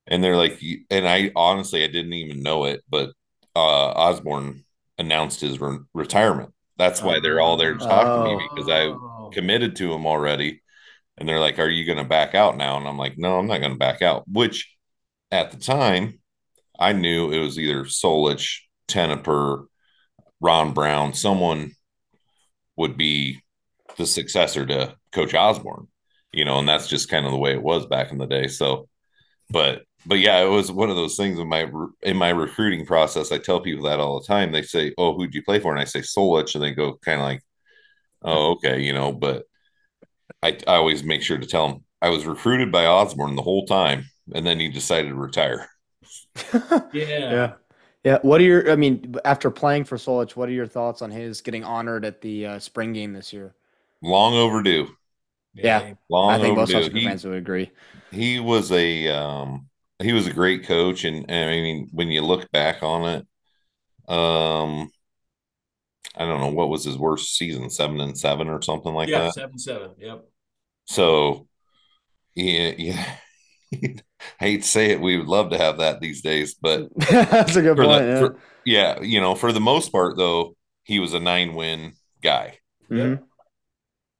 and 0.08 0.24
they're 0.24 0.36
like 0.36 0.60
and 0.90 1.08
I 1.08 1.32
honestly 1.36 1.84
I 1.84 1.88
didn't 1.88 2.14
even 2.14 2.42
know 2.42 2.66
it 2.66 2.82
but 2.90 3.10
uh 3.56 3.60
Osborne 3.92 4.64
announced 4.98 5.40
his 5.40 5.60
re- 5.60 5.78
retirement 5.94 6.54
that's 6.78 7.02
why 7.02 7.20
they're 7.20 7.40
all 7.40 7.56
there 7.56 7.74
to 7.74 7.80
talk 7.86 8.14
to 8.14 8.20
me 8.20 8.36
because 8.54 8.68
I 8.70 8.96
Oh. 9.02 9.30
committed 9.32 9.76
to 9.76 9.92
him 9.92 10.06
already. 10.06 10.62
And 11.20 11.28
they're 11.28 11.38
like, 11.38 11.58
Are 11.58 11.68
you 11.68 11.84
going 11.84 11.98
to 11.98 12.04
back 12.04 12.34
out 12.34 12.56
now? 12.56 12.76
And 12.78 12.88
I'm 12.88 12.98
like, 12.98 13.18
No, 13.18 13.38
I'm 13.38 13.46
not 13.46 13.60
going 13.60 13.72
to 13.72 13.78
back 13.78 14.02
out. 14.02 14.24
Which 14.26 14.74
at 15.30 15.52
the 15.52 15.58
time, 15.58 16.20
I 16.78 16.92
knew 16.92 17.30
it 17.30 17.40
was 17.40 17.58
either 17.58 17.84
Solich, 17.84 18.60
Tenopir, 18.88 19.66
Ron 20.40 20.72
Brown, 20.72 21.12
someone 21.14 21.72
would 22.76 22.96
be 22.96 23.40
the 23.98 24.06
successor 24.06 24.64
to 24.66 24.96
Coach 25.12 25.34
Osborne, 25.34 25.88
you 26.32 26.44
know, 26.44 26.58
and 26.58 26.68
that's 26.68 26.88
just 26.88 27.10
kind 27.10 27.26
of 27.26 27.32
the 27.32 27.38
way 27.38 27.52
it 27.52 27.62
was 27.62 27.86
back 27.86 28.10
in 28.10 28.18
the 28.18 28.26
day. 28.26 28.48
So, 28.48 28.88
but 29.50 29.82
but 30.06 30.18
yeah, 30.18 30.42
it 30.42 30.48
was 30.48 30.72
one 30.72 30.88
of 30.88 30.96
those 30.96 31.16
things 31.16 31.38
in 31.38 31.48
my 31.48 31.70
in 32.02 32.16
my 32.16 32.30
recruiting 32.30 32.86
process. 32.86 33.32
I 33.32 33.38
tell 33.38 33.60
people 33.60 33.84
that 33.84 34.00
all 34.00 34.20
the 34.20 34.26
time. 34.26 34.52
They 34.52 34.62
say, 34.62 34.94
"Oh, 34.96 35.14
who'd 35.14 35.34
you 35.34 35.42
play 35.42 35.60
for?" 35.60 35.72
And 35.72 35.80
I 35.80 35.84
say 35.84 36.00
Solich, 36.00 36.54
and 36.54 36.64
they 36.64 36.72
go 36.72 36.94
kind 37.04 37.20
of 37.20 37.26
like, 37.26 37.42
"Oh, 38.22 38.52
okay," 38.52 38.80
you 38.82 38.92
know. 38.94 39.12
But 39.12 39.44
I, 40.42 40.58
I 40.66 40.76
always 40.76 41.04
make 41.04 41.22
sure 41.22 41.38
to 41.38 41.46
tell 41.46 41.68
him 41.68 41.84
I 42.02 42.08
was 42.10 42.26
recruited 42.26 42.72
by 42.72 42.86
Osborne 42.86 43.36
the 43.36 43.42
whole 43.42 43.66
time, 43.66 44.06
and 44.34 44.46
then 44.46 44.58
he 44.60 44.68
decided 44.68 45.08
to 45.10 45.14
retire. 45.14 45.68
Yeah. 46.92 47.04
yeah. 47.30 47.52
Yeah. 48.04 48.18
What 48.22 48.40
are 48.40 48.44
your? 48.44 48.70
I 48.70 48.76
mean, 48.76 49.14
after 49.24 49.50
playing 49.50 49.84
for 49.84 49.96
Solich, 49.96 50.36
what 50.36 50.48
are 50.48 50.52
your 50.52 50.66
thoughts 50.66 51.02
on 51.02 51.10
his 51.10 51.40
getting 51.42 51.64
honored 51.64 52.04
at 52.04 52.20
the 52.22 52.46
uh, 52.46 52.58
spring 52.58 52.92
game 52.92 53.12
this 53.12 53.32
year? 53.32 53.54
Long 54.02 54.34
overdue. 54.34 54.88
Yeah, 55.54 55.94
Long 56.08 56.30
I 56.30 56.38
think 56.38 56.56
most 56.56 56.74
overdue. 56.74 56.74
Husker 56.74 56.98
He, 56.98 57.04
fans 57.04 57.24
would 57.24 57.36
agree. 57.36 57.70
he 58.10 58.40
was 58.40 58.72
a 58.72 59.08
um, 59.08 59.68
he 59.98 60.12
was 60.12 60.26
a 60.26 60.32
great 60.32 60.64
coach, 60.64 61.04
and, 61.04 61.26
and 61.30 61.50
I 61.50 61.54
mean, 61.60 61.88
when 61.92 62.08
you 62.08 62.22
look 62.22 62.50
back 62.52 62.82
on 62.82 63.08
it, 63.08 63.26
um, 64.12 64.90
I 66.16 66.24
don't 66.26 66.40
know 66.40 66.52
what 66.52 66.68
was 66.68 66.84
his 66.84 66.98
worst 66.98 67.36
season, 67.36 67.70
seven 67.70 68.00
and 68.00 68.18
seven 68.18 68.48
or 68.48 68.62
something 68.62 68.92
like 68.94 69.08
yeah, 69.08 69.24
that. 69.24 69.34
seven 69.34 69.58
seven. 69.58 69.92
Yep. 69.98 70.24
So, 70.90 71.46
yeah, 72.34 72.72
yeah. 72.76 73.14
I 73.72 73.94
hate 74.40 74.62
to 74.62 74.68
say 74.68 74.90
it, 74.90 75.00
we 75.00 75.16
would 75.16 75.28
love 75.28 75.50
to 75.50 75.58
have 75.58 75.78
that 75.78 76.00
these 76.00 76.20
days, 76.20 76.56
but 76.60 76.88
That's 76.96 77.54
a 77.54 77.62
good 77.62 77.76
point. 77.76 78.02
the, 78.02 78.06
yeah. 78.06 78.18
for, 78.18 78.36
yeah, 78.64 79.00
you 79.00 79.20
know, 79.20 79.36
for 79.36 79.52
the 79.52 79.60
most 79.60 79.92
part, 79.92 80.16
though, 80.16 80.56
he 80.82 80.98
was 80.98 81.14
a 81.14 81.20
nine 81.20 81.54
win 81.54 81.92
guy. 82.20 82.58
Mhm. 82.90 83.22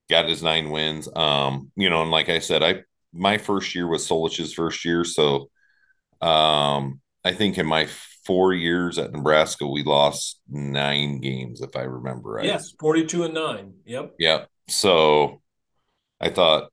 Got 0.08 0.28
his 0.28 0.44
nine 0.44 0.70
wins. 0.70 1.08
Um, 1.12 1.72
you 1.74 1.90
know, 1.90 2.02
and 2.02 2.12
like 2.12 2.28
I 2.28 2.38
said, 2.38 2.62
I 2.62 2.82
my 3.12 3.38
first 3.38 3.74
year 3.74 3.88
was 3.88 4.06
Solich's 4.06 4.54
first 4.54 4.84
year, 4.84 5.02
so 5.02 5.50
um, 6.20 7.00
I 7.24 7.32
think 7.32 7.58
in 7.58 7.66
my 7.66 7.88
four 8.24 8.52
years 8.52 8.96
at 8.96 9.10
Nebraska, 9.10 9.66
we 9.66 9.82
lost 9.82 10.40
nine 10.48 11.20
games, 11.20 11.62
if 11.62 11.74
I 11.74 11.82
remember 11.82 12.30
right. 12.30 12.44
Yes, 12.44 12.72
forty 12.78 13.04
two 13.06 13.24
and 13.24 13.34
nine. 13.34 13.74
Yep. 13.86 14.14
Yep. 14.20 14.48
So 14.68 15.42
I 16.20 16.30
thought, 16.30 16.70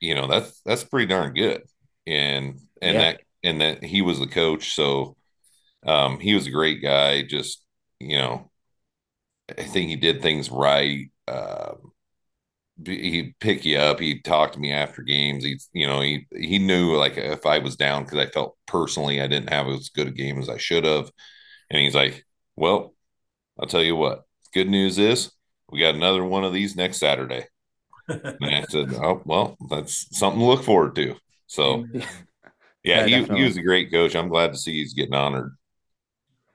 you 0.00 0.14
know, 0.14 0.26
that's 0.26 0.60
that's 0.64 0.84
pretty 0.84 1.06
darn 1.06 1.34
good. 1.34 1.62
And 2.06 2.60
and 2.80 3.00
Yeah. 3.00 3.00
that 3.00 3.20
and 3.42 3.60
that 3.60 3.82
he 3.84 4.02
was 4.02 4.18
the 4.18 4.26
coach, 4.26 4.74
so 4.74 5.16
um 5.86 6.20
he 6.20 6.34
was 6.34 6.46
a 6.46 6.50
great 6.52 6.82
guy, 6.82 7.22
just 7.24 7.64
you 8.00 8.18
know, 8.18 8.50
I 9.56 9.64
think 9.64 9.88
he 9.88 9.96
did 9.96 10.22
things 10.22 10.50
right. 10.50 11.10
Um 11.26 11.92
he'd 12.86 13.34
pick 13.40 13.64
you 13.64 13.78
up, 13.78 14.00
he'd 14.00 14.24
talk 14.24 14.52
to 14.52 14.58
me 14.60 14.72
after 14.72 15.02
games. 15.02 15.44
He 15.44 15.58
you 15.72 15.86
know, 15.86 16.00
he 16.00 16.26
he 16.34 16.58
knew 16.58 16.96
like 16.96 17.16
if 17.16 17.46
I 17.46 17.58
was 17.58 17.76
down 17.76 18.04
because 18.04 18.18
I 18.18 18.26
felt 18.30 18.56
personally 18.66 19.20
I 19.20 19.26
didn't 19.26 19.50
have 19.52 19.68
as 19.68 19.88
good 19.90 20.08
a 20.08 20.12
game 20.12 20.38
as 20.40 20.48
I 20.48 20.58
should 20.58 20.84
have. 20.84 21.10
And 21.70 21.80
he's 21.82 21.94
like, 21.94 22.24
Well, 22.56 22.94
I'll 23.60 23.68
tell 23.68 23.82
you 23.84 23.96
what, 23.96 24.24
good 24.54 24.68
news 24.68 24.98
is 24.98 25.32
we 25.70 25.80
got 25.80 25.94
another 25.96 26.24
one 26.24 26.44
of 26.44 26.52
these 26.54 26.76
next 26.76 26.98
Saturday. 26.98 27.46
And 28.40 28.54
I 28.54 28.64
said, 28.68 28.94
"Oh 28.94 29.22
well, 29.24 29.56
that's 29.70 30.06
something 30.16 30.40
to 30.40 30.46
look 30.46 30.64
forward 30.64 30.94
to." 30.96 31.16
So 31.46 31.88
yeah, 31.92 32.06
Yeah, 32.84 33.06
he, 33.06 33.24
definitely. 33.24 33.36
he 33.36 33.44
was 33.44 33.56
a 33.56 33.62
great 33.62 33.90
coach. 33.92 34.14
I'm 34.16 34.28
glad 34.28 34.52
to 34.52 34.58
see 34.58 34.72
he's 34.74 34.94
getting 34.94 35.14
honored. 35.14 35.56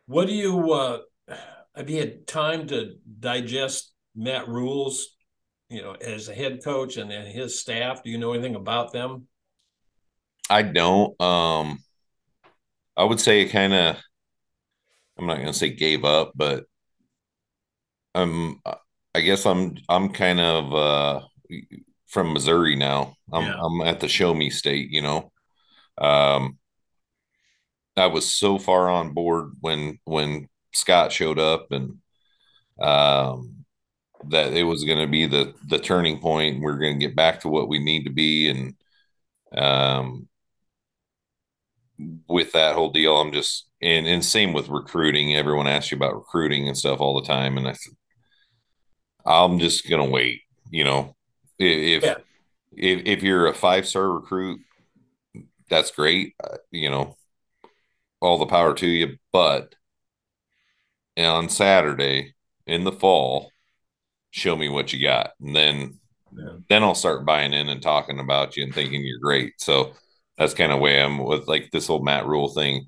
What 0.05 0.27
do 0.27 0.33
you 0.33 0.71
uh 0.73 0.99
have 1.75 1.89
you 1.89 1.99
had 1.99 2.27
time 2.27 2.67
to 2.67 2.95
digest 3.19 3.93
Matt 4.15 4.47
Rhule, 4.47 4.93
you 5.69 5.81
know, 5.81 5.93
as 5.93 6.29
a 6.29 6.35
head 6.35 6.63
coach 6.63 6.97
and, 6.97 7.11
and 7.11 7.27
his 7.27 7.59
staff? 7.59 8.03
Do 8.03 8.09
you 8.11 8.17
know 8.17 8.33
anything 8.33 8.55
about 8.55 8.93
them? 8.93 9.27
I 10.49 10.61
don't. 10.63 11.19
Um, 11.21 11.83
I 12.97 13.03
would 13.03 13.19
say 13.19 13.45
kind 13.49 13.73
of. 13.73 13.97
I'm 15.17 15.25
not 15.27 15.37
gonna 15.37 15.53
say 15.53 15.69
gave 15.71 16.03
up, 16.05 16.33
but 16.35 16.65
I'm. 18.15 18.61
I 19.15 19.21
guess 19.21 19.45
I'm. 19.45 19.77
I'm 19.89 20.09
kind 20.13 20.39
of 20.39 20.73
uh, 20.73 21.27
from 22.07 22.33
Missouri 22.33 22.75
now. 22.75 23.15
I'm. 23.31 23.43
Yeah. 23.43 23.55
I'm 23.59 23.81
at 23.81 23.99
the 23.99 24.07
Show 24.07 24.33
Me 24.33 24.49
State. 24.49 24.89
You 24.91 25.01
know. 25.01 25.31
Um, 25.97 26.57
I 27.95 28.07
was 28.07 28.29
so 28.29 28.57
far 28.57 28.89
on 28.89 29.13
board 29.13 29.51
when 29.59 29.99
when 30.05 30.49
Scott 30.73 31.11
showed 31.11 31.39
up 31.39 31.71
and 31.71 31.97
um 32.79 33.65
that 34.29 34.53
it 34.53 34.63
was 34.63 34.83
going 34.83 34.99
to 34.99 35.07
be 35.07 35.25
the 35.25 35.53
the 35.67 35.79
turning 35.79 36.19
point 36.19 36.61
we're 36.61 36.77
going 36.77 36.99
to 36.99 37.05
get 37.07 37.15
back 37.15 37.41
to 37.41 37.49
what 37.49 37.67
we 37.67 37.79
need 37.79 38.05
to 38.05 38.09
be 38.09 38.49
and 38.49 38.75
um 39.55 40.27
with 42.27 42.51
that 42.53 42.73
whole 42.73 42.89
deal 42.89 43.15
i'm 43.15 43.31
just 43.31 43.67
and 43.81 44.07
and 44.07 44.25
same 44.25 44.53
with 44.53 44.69
recruiting 44.69 45.35
everyone 45.35 45.67
asks 45.67 45.91
you 45.91 45.97
about 45.97 46.15
recruiting 46.15 46.67
and 46.67 46.77
stuff 46.77 46.99
all 46.99 47.19
the 47.19 47.27
time 47.27 47.57
and 47.57 47.67
i 47.67 47.73
said 47.73 47.93
i'm 49.25 49.59
just 49.59 49.87
going 49.87 50.03
to 50.03 50.09
wait 50.09 50.41
you 50.71 50.83
know 50.83 51.15
if 51.59 52.03
Yeah. 52.03 52.15
if 52.75 53.01
if 53.05 53.23
you're 53.23 53.47
a 53.47 53.53
five 53.53 53.87
star 53.87 54.09
recruit 54.11 54.59
that's 55.69 55.91
great 55.91 56.35
uh, 56.43 56.57
you 56.71 56.89
know 56.89 57.15
all 58.21 58.37
the 58.37 58.45
power 58.45 58.73
to 58.73 58.87
you 58.87 59.17
but 59.31 59.75
on 61.17 61.49
saturday 61.49 62.33
in 62.65 62.83
the 62.83 62.91
fall 62.91 63.51
show 64.31 64.55
me 64.55 64.69
what 64.69 64.91
you 64.93 65.01
got 65.01 65.31
and 65.41 65.55
then 65.55 65.99
Yeah. 66.35 66.57
then 66.69 66.83
i'll 66.83 66.95
start 66.95 67.25
buying 67.25 67.53
in 67.53 67.69
and 67.69 67.81
talking 67.81 68.19
about 68.19 68.57
you 68.57 68.63
and 68.63 68.73
thinking 68.73 69.03
you're 69.03 69.19
great 69.19 69.53
so 69.59 69.93
that's 70.37 70.53
kind 70.55 70.71
of 70.71 70.79
way 70.79 71.01
i'm 71.01 71.19
with 71.19 71.47
like 71.47 71.69
this 71.71 71.87
whole 71.87 72.01
matt 72.03 72.25
rhule 72.25 72.49
thing 72.49 72.87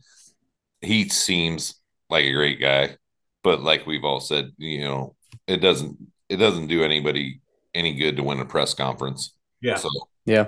he 0.82 1.08
seems 1.10 1.76
like 2.10 2.26
a 2.26 2.34
great 2.34 2.60
guy 2.60 2.98
but 3.44 3.62
like 3.62 3.86
we've 3.86 4.06
all 4.06 4.20
said 4.20 4.52
you 4.58 4.82
know 4.82 5.16
it 5.48 5.58
doesn't 5.58 5.98
it 6.30 6.38
doesn't 6.38 6.68
do 6.68 6.84
anybody 6.84 7.40
any 7.76 7.94
good 7.94 8.16
to 8.18 8.24
win 8.24 8.40
a 8.40 8.46
press 8.46 8.74
conference 8.74 9.36
Yeah. 9.62 9.76
so 9.76 9.90
Yeah, 10.26 10.48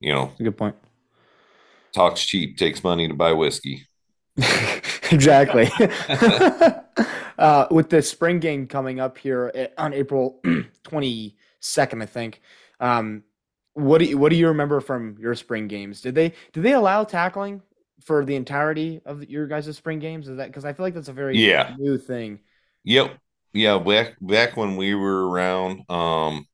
you 0.00 0.12
know 0.14 0.32
a 0.40 0.42
good 0.42 0.56
point. 0.56 0.76
talks 1.94 2.24
cheap 2.24 2.56
takes 2.56 2.82
money 2.82 3.08
to 3.08 3.14
buy 3.14 3.32
whiskey 3.32 3.86
exactly. 5.10 5.68
uh, 7.38 7.66
with 7.70 7.90
the 7.90 8.00
spring 8.00 8.38
game 8.40 8.66
coming 8.66 8.98
up 8.98 9.18
here 9.18 9.50
eh, 9.54 9.66
on 9.76 9.92
April 9.92 10.40
22nd, 10.84 12.02
I 12.02 12.06
think. 12.06 12.40
Um, 12.80 13.22
what 13.74 13.98
do 13.98 14.06
you, 14.06 14.16
what 14.16 14.30
do 14.30 14.36
you 14.36 14.48
remember 14.48 14.80
from 14.80 15.16
your 15.20 15.34
spring 15.34 15.68
games? 15.68 16.00
Did 16.00 16.14
they 16.14 16.32
did 16.52 16.62
they 16.62 16.72
allow 16.72 17.04
tackling 17.04 17.60
for 18.00 18.24
the 18.24 18.34
entirety 18.34 19.02
of 19.04 19.22
your 19.28 19.46
guys' 19.46 19.76
spring 19.76 19.98
games? 19.98 20.28
Is 20.28 20.38
that 20.38 20.46
because 20.48 20.64
I 20.64 20.72
feel 20.72 20.86
like 20.86 20.94
that's 20.94 21.08
a 21.08 21.12
very 21.12 21.38
Yeah. 21.38 21.74
new 21.78 21.98
thing. 21.98 22.40
Yep. 22.84 23.18
Yeah, 23.52 23.78
back 23.78 24.16
back 24.20 24.56
when 24.56 24.76
we 24.76 24.94
were 24.94 25.28
around, 25.28 25.82
um 25.90 26.46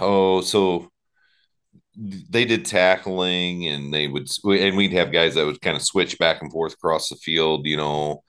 oh, 0.00 0.40
so 0.40 0.90
they 1.96 2.44
did 2.44 2.64
tackling 2.64 3.68
and 3.68 3.94
they 3.94 4.08
would 4.08 4.28
and 4.44 4.76
we'd 4.76 4.92
have 4.92 5.12
guys 5.12 5.34
that 5.34 5.46
would 5.46 5.60
kind 5.60 5.76
of 5.76 5.82
switch 5.82 6.18
back 6.18 6.42
and 6.42 6.50
forth 6.50 6.74
across 6.74 7.08
the 7.08 7.16
field, 7.16 7.66
you 7.66 7.76
know. 7.76 8.22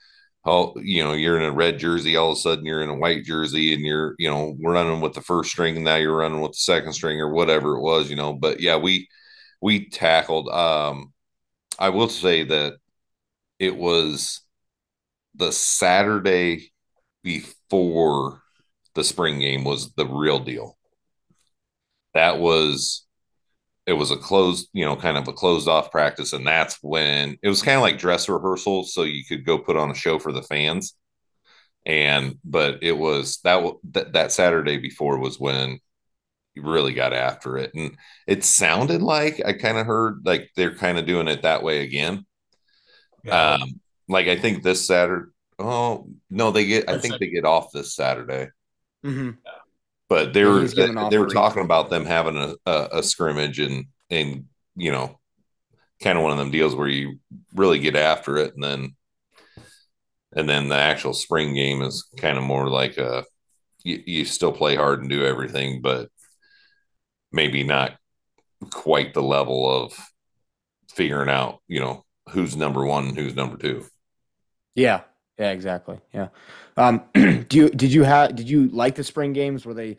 All 0.44 0.76
you 0.80 1.04
know, 1.04 1.14
you're 1.14 1.38
in 1.38 1.44
a 1.44 1.52
red 1.52 1.80
jersey, 1.80 2.16
all 2.16 2.32
of 2.32 2.38
a 2.38 2.42
sudden 2.42 2.66
you're 2.66 2.84
in 2.84 2.90
a 2.90 2.96
white 2.96 3.24
jersey 3.26 3.74
and 3.74 3.82
you're, 3.84 4.14
you 4.20 4.30
know, 4.30 4.56
running 4.64 5.02
with 5.02 5.14
the 5.14 5.22
first 5.22 5.50
string 5.52 5.76
and 5.76 5.86
now 5.86 5.96
you're 5.96 6.16
running 6.18 6.40
with 6.42 6.52
the 6.52 6.58
second 6.58 6.94
string 6.94 7.20
or 7.20 7.32
whatever 7.34 7.76
it 7.78 7.82
was, 7.82 8.10
you 8.12 8.16
know. 8.16 8.34
But 8.34 8.60
yeah, 8.62 8.78
we 8.78 9.08
we 9.62 9.90
tackled. 9.90 10.50
Um 10.50 11.14
I 11.80 11.90
will 11.90 12.10
say 12.10 12.44
that 12.46 12.76
it 13.60 13.76
was 13.78 14.42
the 15.36 15.52
Saturday 15.52 16.72
before 17.24 18.42
the 18.96 19.04
spring 19.04 19.40
game 19.40 19.64
was 19.64 19.94
the 19.96 20.08
real 20.08 20.40
deal. 20.40 20.78
That 22.16 22.40
was 22.40 23.06
it 23.88 23.94
was 23.94 24.12
a 24.12 24.18
closed, 24.18 24.70
you 24.74 24.86
know, 24.86 24.96
kind 24.96 25.18
of 25.18 25.28
a 25.28 25.34
closed 25.34 25.68
off 25.68 25.92
practice, 25.92 26.34
and 26.34 26.46
that's 26.48 26.78
when 26.82 27.38
it 27.44 27.50
was 27.50 27.62
kind 27.62 27.78
of 27.78 27.84
like 27.84 28.00
dress 28.00 28.30
rehearsal, 28.30 28.84
so 28.86 29.04
you 29.04 29.24
could 29.26 29.46
go 29.46 29.60
put 29.60 29.78
on 29.78 29.92
a 29.92 29.96
show 29.96 30.20
for 30.20 30.32
the 30.32 30.44
fans. 30.44 30.96
And 31.86 32.38
but 32.44 32.80
it 32.82 32.94
was 32.98 33.40
that 33.44 33.64
that, 33.92 34.14
that 34.14 34.32
Saturday 34.32 34.78
before 34.78 35.20
was 35.20 35.40
when 35.40 35.80
you 36.56 36.64
really 36.64 36.94
got 36.94 37.14
after 37.14 37.58
it, 37.58 37.72
and 37.76 37.98
it 38.28 38.44
sounded 38.44 39.02
like 39.04 39.42
I 39.46 39.54
kind 39.54 39.78
of 39.78 39.86
heard 39.86 40.22
like 40.26 40.50
they're 40.56 40.76
kind 40.76 40.98
of 40.98 41.06
doing 41.06 41.28
it 41.28 41.44
that 41.44 41.64
way 41.64 41.82
again. 41.82 42.26
Yeah. 43.24 43.54
Um, 43.54 43.80
like 44.08 44.28
I 44.28 44.38
think 44.38 44.64
this 44.64 44.88
Saturday. 44.88 45.32
Oh 45.60 46.08
no, 46.30 46.52
they 46.52 46.66
get. 46.66 46.90
I 46.90 46.98
think 46.98 47.14
like- 47.14 47.20
they 47.22 47.30
get 47.30 47.46
off 47.46 47.72
this 47.72 47.96
Saturday, 47.96 48.50
hmm 49.04 49.32
but 50.08 50.34
they 50.34 50.44
were 50.44 50.62
he's 50.62 50.74
they 50.74 51.18
were 51.18 51.28
talking 51.28 51.64
about 51.64 51.90
them 51.90 52.06
having 52.06 52.38
a, 52.38 52.56
a, 52.66 52.90
a 53.00 53.04
scrimmage 53.04 53.60
and 53.60 53.86
and 54.10 54.46
you 54.76 54.92
know, 54.92 55.20
kind 56.02 56.18
of 56.18 56.24
one 56.24 56.32
of 56.32 56.38
them 56.38 56.52
deals 56.52 56.76
where 56.76 56.88
you 56.88 57.20
really 57.54 57.80
get 57.80 57.96
after 57.96 58.38
it, 58.38 58.54
and 58.54 58.64
then 58.64 58.96
and 60.36 60.50
then 60.50 60.70
the 60.70 60.76
actual 60.76 61.14
spring 61.14 61.54
game 61.54 61.82
is 61.82 62.08
kind 62.18 62.38
of 62.38 62.44
more 62.44 62.70
like 62.70 62.98
a 62.98 63.24
you, 63.84 64.04
you 64.06 64.26
still 64.26 64.52
play 64.52 64.76
hard 64.76 65.00
and 65.00 65.10
do 65.10 65.26
everything, 65.26 65.82
but 65.82 66.10
maybe 67.32 67.64
not 67.64 67.98
quite 68.72 69.14
the 69.14 69.24
level 69.24 69.70
of 69.70 69.94
figuring 70.90 71.30
out 71.30 71.60
you 71.68 71.80
know 71.80 72.06
who's 72.30 72.56
number 72.56 72.86
one 72.86 73.08
and 73.08 73.18
who's 73.18 73.36
number 73.36 73.58
two. 73.58 73.86
Yeah, 74.76 75.02
Yeah, 75.38 75.52
exactly. 75.52 76.00
Yeah. 76.14 76.30
Um, 76.78 77.04
do 77.14 77.46
you 77.52 77.70
did 77.70 77.92
you 77.92 78.04
have 78.04 78.36
did 78.36 78.50
you 78.50 78.70
like 78.70 78.96
the 78.96 79.04
spring 79.04 79.34
games? 79.34 79.66
Were 79.66 79.74
they 79.74 79.98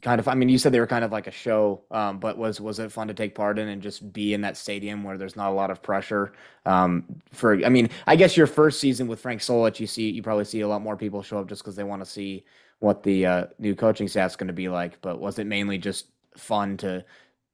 kind 0.00 0.18
of? 0.18 0.28
I 0.28 0.34
mean, 0.34 0.48
you 0.48 0.56
said 0.56 0.72
they 0.72 0.80
were 0.80 0.86
kind 0.86 1.04
of 1.04 1.12
like 1.12 1.26
a 1.26 1.30
show, 1.30 1.82
um, 1.90 2.18
but 2.18 2.38
was 2.38 2.58
was 2.58 2.78
it 2.78 2.90
fun 2.90 3.08
to 3.08 3.14
take 3.14 3.34
part 3.34 3.58
in 3.58 3.68
and 3.68 3.82
just 3.82 4.14
be 4.14 4.32
in 4.32 4.40
that 4.42 4.56
stadium 4.56 5.04
where 5.04 5.18
there's 5.18 5.36
not 5.36 5.50
a 5.50 5.54
lot 5.54 5.70
of 5.70 5.82
pressure? 5.82 6.32
Um, 6.64 7.04
for 7.32 7.62
I 7.66 7.68
mean, 7.68 7.90
I 8.06 8.16
guess 8.16 8.34
your 8.34 8.46
first 8.46 8.80
season 8.80 9.08
with 9.08 9.20
Frank 9.20 9.42
Solich, 9.42 9.78
you 9.78 9.86
see 9.86 10.08
you 10.08 10.22
probably 10.22 10.46
see 10.46 10.60
a 10.62 10.68
lot 10.68 10.80
more 10.80 10.96
people 10.96 11.22
show 11.22 11.38
up 11.38 11.48
just 11.48 11.62
because 11.62 11.76
they 11.76 11.84
want 11.84 12.02
to 12.02 12.10
see 12.10 12.44
what 12.78 13.02
the 13.02 13.26
uh, 13.26 13.46
new 13.58 13.74
coaching 13.74 14.08
staff's 14.08 14.36
going 14.36 14.46
to 14.48 14.54
be 14.54 14.70
like. 14.70 15.02
But 15.02 15.20
was 15.20 15.38
it 15.38 15.46
mainly 15.46 15.76
just 15.76 16.06
fun 16.34 16.78
to 16.78 17.04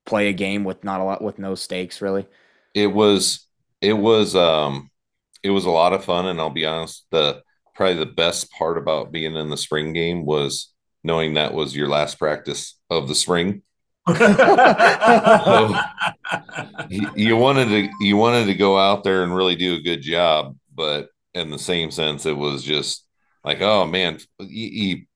play 0.04 0.28
a 0.28 0.32
game 0.32 0.62
with 0.62 0.84
not 0.84 1.00
a 1.00 1.04
lot 1.04 1.20
with 1.20 1.40
no 1.40 1.56
stakes, 1.56 2.00
really? 2.00 2.26
It 2.74 2.88
was 2.88 3.46
it 3.80 3.94
was 3.94 4.36
um 4.36 4.90
it 5.44 5.50
was 5.50 5.66
a 5.66 5.70
lot 5.70 5.92
of 5.92 6.04
fun, 6.04 6.26
and 6.26 6.40
I'll 6.40 6.50
be 6.50 6.64
honest, 6.64 7.06
the 7.10 7.42
probably 7.74 7.96
the 7.96 8.06
best 8.06 8.50
part 8.50 8.78
about 8.78 9.12
being 9.12 9.36
in 9.36 9.50
the 9.50 9.56
spring 9.56 9.92
game 9.92 10.24
was 10.24 10.72
knowing 11.04 11.34
that 11.34 11.52
was 11.52 11.76
your 11.76 11.88
last 11.88 12.18
practice 12.18 12.78
of 12.88 13.08
the 13.08 13.14
spring. 13.14 13.62
so, 14.08 15.76
you, 16.88 17.10
you 17.14 17.36
wanted 17.36 17.68
to 17.68 17.88
you 18.00 18.16
wanted 18.16 18.46
to 18.46 18.54
go 18.54 18.78
out 18.78 19.04
there 19.04 19.22
and 19.22 19.36
really 19.36 19.54
do 19.54 19.74
a 19.74 19.82
good 19.82 20.00
job, 20.00 20.56
but 20.74 21.08
in 21.34 21.50
the 21.50 21.58
same 21.58 21.90
sense, 21.90 22.24
it 22.26 22.36
was 22.36 22.62
just 22.62 23.04
like, 23.44 23.60
oh 23.60 23.86
man, 23.86 24.18
you, 24.40 24.68
you, 24.68 25.06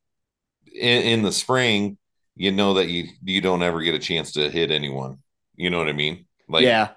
in, 0.74 1.02
in 1.02 1.22
the 1.22 1.32
spring, 1.32 1.96
you 2.36 2.52
know 2.52 2.74
that 2.74 2.88
you 2.88 3.08
you 3.24 3.40
don't 3.40 3.62
ever 3.62 3.80
get 3.80 3.94
a 3.94 3.98
chance 3.98 4.32
to 4.32 4.50
hit 4.50 4.70
anyone. 4.70 5.18
You 5.56 5.70
know 5.70 5.78
what 5.78 5.88
I 5.88 5.92
mean? 5.92 6.26
Like, 6.48 6.64
yeah, 6.64 6.90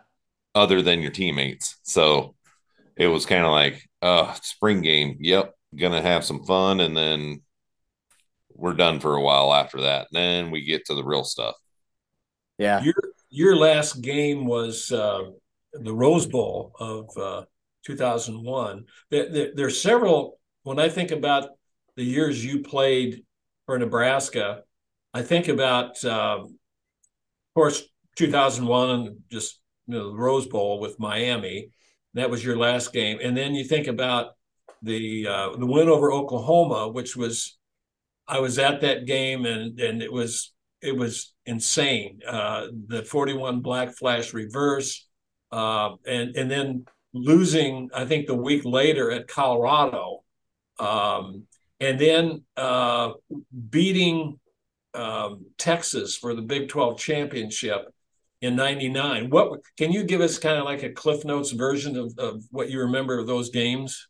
other 0.53 0.81
than 0.81 1.01
your 1.01 1.11
teammates. 1.11 1.77
So 1.83 2.35
it 2.97 3.07
was 3.07 3.25
kind 3.25 3.45
of 3.45 3.51
like, 3.51 3.87
uh, 4.01 4.33
spring 4.41 4.81
game. 4.81 5.17
Yep, 5.19 5.53
gonna 5.75 6.01
have 6.01 6.23
some 6.25 6.43
fun, 6.45 6.79
and 6.79 6.95
then 6.95 7.41
we're 8.53 8.73
done 8.73 8.99
for 8.99 9.15
a 9.15 9.21
while 9.21 9.53
after 9.53 9.81
that. 9.81 10.07
And 10.11 10.17
then 10.17 10.51
we 10.51 10.63
get 10.63 10.85
to 10.85 10.95
the 10.95 11.03
real 11.03 11.23
stuff. 11.23 11.55
Yeah. 12.57 12.83
Your 12.83 12.93
your 13.29 13.55
last 13.55 14.01
game 14.01 14.45
was 14.45 14.91
uh, 14.91 15.31
the 15.73 15.93
Rose 15.93 16.27
Bowl 16.27 16.73
of 16.79 17.09
uh, 17.17 17.45
2001. 17.85 18.85
There, 19.09 19.29
there, 19.29 19.51
there's 19.55 19.81
several. 19.81 20.39
When 20.63 20.77
I 20.77 20.89
think 20.89 21.11
about 21.11 21.49
the 21.95 22.03
years 22.03 22.45
you 22.45 22.61
played 22.61 23.23
for 23.65 23.79
Nebraska, 23.79 24.61
I 25.13 25.23
think 25.23 25.47
about, 25.47 26.03
uh, 26.05 26.41
of 26.41 26.51
course, 27.55 27.83
2001, 28.17 28.89
and 28.89 29.17
just 29.31 29.59
you 29.87 29.95
know, 29.95 30.11
the 30.11 30.17
Rose 30.17 30.45
Bowl 30.45 30.79
with 30.79 30.99
Miami. 30.99 31.71
That 32.13 32.29
was 32.29 32.43
your 32.43 32.57
last 32.57 32.91
game, 32.91 33.19
and 33.21 33.35
then 33.35 33.55
you 33.55 33.63
think 33.63 33.87
about 33.87 34.31
the 34.81 35.27
uh, 35.27 35.55
the 35.57 35.65
win 35.65 35.89
over 35.89 36.11
Oklahoma, 36.11 36.89
which 36.89 37.15
was 37.15 37.57
I 38.27 38.39
was 38.39 38.59
at 38.59 38.81
that 38.81 39.05
game, 39.05 39.45
and 39.45 39.79
and 39.79 40.01
it 40.01 40.11
was 40.11 40.53
it 40.81 40.95
was 40.95 41.33
insane. 41.45 42.19
Uh, 42.27 42.67
the 42.87 43.03
41 43.03 43.61
black 43.61 43.95
flash 43.95 44.33
reverse, 44.33 45.07
uh, 45.51 45.91
and 46.05 46.35
and 46.35 46.49
then 46.49 46.85
losing, 47.13 47.89
I 47.93 48.05
think 48.05 48.27
the 48.27 48.35
week 48.35 48.63
later 48.65 49.11
at 49.11 49.27
Colorado, 49.27 50.23
um, 50.79 51.43
and 51.79 51.99
then 51.99 52.43
uh, 52.57 53.11
beating 53.69 54.39
um, 54.93 55.45
Texas 55.57 56.15
for 56.15 56.33
the 56.33 56.41
Big 56.41 56.69
12 56.69 56.97
championship 56.97 57.93
in 58.41 58.55
99 58.55 59.29
what 59.29 59.59
can 59.77 59.91
you 59.91 60.03
give 60.03 60.19
us 60.19 60.39
kind 60.39 60.57
of 60.57 60.65
like 60.65 60.83
a 60.83 60.89
cliff 60.89 61.23
notes 61.23 61.51
version 61.51 61.95
of, 61.95 62.13
of 62.17 62.43
what 62.49 62.69
you 62.69 62.79
remember 62.81 63.19
of 63.19 63.27
those 63.27 63.49
games? 63.49 64.07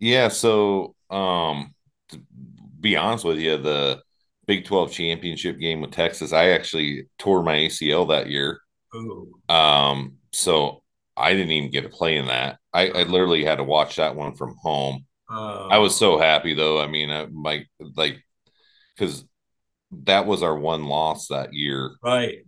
Yeah 0.00 0.28
so 0.28 0.94
um 1.08 1.74
to 2.08 2.20
be 2.80 2.96
honest 2.96 3.24
with 3.24 3.38
you 3.38 3.56
the 3.56 4.02
big 4.46 4.64
12 4.64 4.92
championship 4.92 5.58
game 5.58 5.80
with 5.80 5.90
texas 5.92 6.32
i 6.32 6.50
actually 6.50 7.06
tore 7.18 7.42
my 7.42 7.56
acl 7.56 8.08
that 8.08 8.28
year. 8.28 8.60
Ooh. 8.94 9.32
um 9.48 10.14
so 10.32 10.82
i 11.16 11.32
didn't 11.32 11.52
even 11.52 11.70
get 11.70 11.82
to 11.82 11.88
play 11.88 12.16
in 12.16 12.26
that. 12.26 12.58
I, 12.72 12.88
I 12.88 13.02
literally 13.04 13.44
had 13.44 13.56
to 13.56 13.64
watch 13.64 13.96
that 13.96 14.16
one 14.16 14.34
from 14.34 14.56
home. 14.60 15.06
Uh, 15.30 15.68
i 15.68 15.78
was 15.78 15.96
so 15.96 16.18
happy 16.18 16.54
though. 16.54 16.80
I 16.80 16.88
mean 16.88 17.10
I, 17.10 17.26
my 17.26 17.64
like 17.94 18.18
because 18.96 19.24
that 20.02 20.26
was 20.26 20.42
our 20.42 20.58
one 20.58 20.86
loss 20.86 21.28
that 21.28 21.54
year. 21.54 21.92
Right 22.02 22.38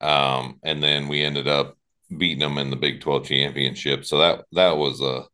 um, 0.00 0.58
and 0.62 0.82
then 0.82 1.08
we 1.08 1.22
ended 1.22 1.48
up 1.48 1.76
beating 2.16 2.40
them 2.40 2.58
in 2.58 2.70
the 2.70 2.76
Big 2.76 3.00
12 3.00 3.26
championship. 3.26 4.04
So 4.04 4.18
that 4.18 4.44
that 4.52 4.76
was 4.76 5.00
a 5.00 5.24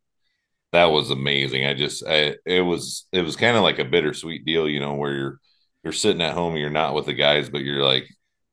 that 0.72 0.86
was 0.86 1.10
amazing. 1.10 1.66
I 1.66 1.74
just 1.74 2.04
I, 2.06 2.36
it 2.44 2.60
was 2.60 3.06
it 3.12 3.22
was 3.22 3.36
kind 3.36 3.56
of 3.56 3.62
like 3.62 3.78
a 3.78 3.84
bittersweet 3.84 4.44
deal, 4.44 4.68
you 4.68 4.80
know, 4.80 4.94
where 4.94 5.12
you're 5.12 5.40
you're 5.82 5.92
sitting 5.92 6.22
at 6.22 6.34
home 6.34 6.52
and 6.52 6.60
you're 6.60 6.70
not 6.70 6.94
with 6.94 7.06
the 7.06 7.12
guys, 7.12 7.48
but 7.48 7.62
you're 7.62 7.84
like, 7.84 8.08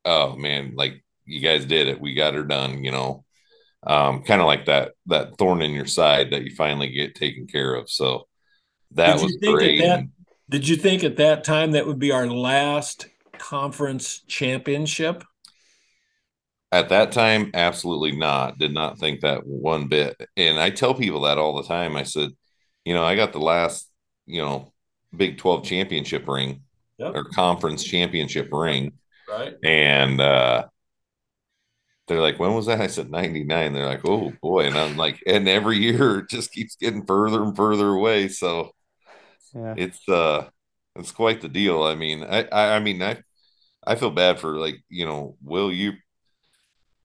oh 0.05 0.35
man, 0.35 0.73
like 0.75 1.03
you 1.25 1.39
guys 1.39 1.65
did 1.65 1.87
it. 1.87 2.01
We 2.01 2.13
got 2.13 2.33
her 2.33 2.43
done, 2.43 2.83
you 2.83 2.91
know. 2.91 3.25
Um, 3.83 4.21
kind 4.21 4.41
of 4.41 4.45
like 4.45 4.65
that 4.65 4.91
that 5.07 5.39
thorn 5.39 5.63
in 5.63 5.71
your 5.71 5.87
side 5.87 6.31
that 6.31 6.43
you 6.43 6.53
finally 6.55 6.89
get 6.89 7.15
taken 7.15 7.47
care 7.47 7.73
of. 7.73 7.89
So 7.89 8.27
that 8.91 9.19
was 9.19 9.35
great. 9.41 9.79
That, 9.79 10.03
did 10.49 10.67
you 10.67 10.75
think 10.75 11.03
at 11.03 11.17
that 11.17 11.43
time 11.43 11.71
that 11.71 11.87
would 11.87 11.97
be 11.97 12.11
our 12.11 12.27
last 12.27 13.07
conference 13.39 14.19
championship? 14.27 15.23
At 16.71 16.89
that 16.89 17.11
time, 17.11 17.51
absolutely 17.53 18.13
not. 18.13 18.57
Did 18.57 18.73
not 18.73 18.97
think 18.97 19.21
that 19.21 19.45
one 19.45 19.87
bit. 19.87 20.15
And 20.37 20.57
I 20.57 20.69
tell 20.69 20.93
people 20.93 21.21
that 21.21 21.37
all 21.37 21.55
the 21.61 21.67
time. 21.67 21.97
I 21.97 22.03
said, 22.03 22.31
you 22.85 22.93
know, 22.93 23.03
I 23.03 23.15
got 23.15 23.33
the 23.33 23.39
last, 23.39 23.89
you 24.25 24.41
know, 24.41 24.71
Big 25.15 25.37
12 25.37 25.65
championship 25.65 26.25
ring 26.27 26.61
yep. 26.97 27.13
or 27.13 27.25
conference 27.25 27.83
championship 27.83 28.49
ring. 28.51 28.93
Right. 29.27 29.55
And 29.63 30.21
uh 30.21 30.67
they're 32.07 32.21
like, 32.21 32.39
when 32.39 32.53
was 32.53 32.65
that? 32.65 32.81
I 32.81 32.87
said 32.87 33.09
99. 33.09 33.73
They're 33.73 33.85
like, 33.85 34.05
oh 34.05 34.33
boy. 34.41 34.65
And 34.65 34.77
I'm 34.77 34.97
like, 34.97 35.21
and 35.25 35.47
every 35.47 35.77
year 35.77 36.19
it 36.19 36.29
just 36.29 36.51
keeps 36.51 36.75
getting 36.75 37.05
further 37.05 37.43
and 37.43 37.55
further 37.55 37.89
away. 37.89 38.29
So 38.29 38.71
yeah. 39.53 39.75
it's 39.77 40.07
uh 40.07 40.47
it's 40.95 41.11
quite 41.11 41.41
the 41.41 41.49
deal. 41.49 41.83
I 41.83 41.95
mean, 41.95 42.23
I, 42.23 42.43
I 42.51 42.75
I 42.75 42.79
mean 42.79 43.01
I 43.01 43.21
I 43.85 43.95
feel 43.95 44.11
bad 44.11 44.39
for 44.39 44.57
like, 44.57 44.83
you 44.89 45.05
know, 45.05 45.35
Will, 45.41 45.71
you 45.71 45.93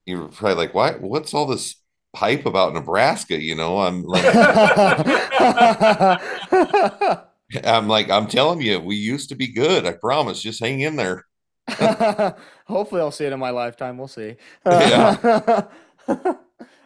you're 0.07 0.29
probably 0.29 0.55
like, 0.55 0.75
why? 0.75 0.93
What's 0.93 1.35
all 1.35 1.47
this 1.47 1.77
hype 2.15 2.47
about 2.47 2.75
Nebraska? 2.75 3.41
You 3.41 3.57
know, 3.57 3.81
I'm 3.81 4.05
like, 4.05 4.25
I'm 7.65 7.89
like, 7.89 8.11
I'm 8.11 8.27
telling 8.27 8.61
you, 8.63 8.81
we 8.81 8.97
used 8.97 9.29
to 9.31 9.35
be 9.35 9.53
good. 9.53 9.87
I 9.87 9.93
promise. 9.93 10.43
Just 10.43 10.61
hang 10.61 10.81
in 10.81 10.97
there. 10.97 11.25
Hopefully, 12.67 13.01
I'll 13.01 13.11
see 13.11 13.25
it 13.25 13.33
in 13.33 13.41
my 13.41 13.51
lifetime. 13.51 13.99
We'll 13.99 14.09
see. 14.09 14.37
Yeah. 14.67 15.67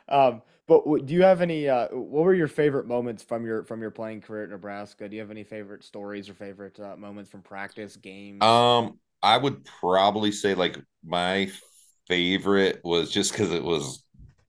um, 0.08 0.42
but 0.66 0.84
do 1.04 1.14
you 1.14 1.22
have 1.22 1.42
any? 1.42 1.68
Uh, 1.68 1.88
what 1.88 2.24
were 2.24 2.34
your 2.34 2.48
favorite 2.48 2.86
moments 2.86 3.22
from 3.22 3.44
your 3.44 3.64
from 3.64 3.82
your 3.82 3.90
playing 3.90 4.20
career 4.20 4.44
at 4.44 4.50
Nebraska? 4.50 5.08
Do 5.08 5.16
you 5.16 5.20
have 5.20 5.30
any 5.30 5.44
favorite 5.44 5.82
stories 5.82 6.28
or 6.28 6.34
favorite 6.34 6.78
uh, 6.78 6.96
moments 6.96 7.28
from 7.28 7.42
practice 7.42 7.96
games? 7.96 8.42
Um, 8.42 8.98
I 9.22 9.36
would 9.36 9.64
probably 9.64 10.32
say 10.32 10.54
like 10.54 10.78
my 11.04 11.50
favorite 12.10 12.80
was 12.84 13.10
just 13.10 13.32
because 13.32 13.52
it 13.52 13.62
was 13.64 14.04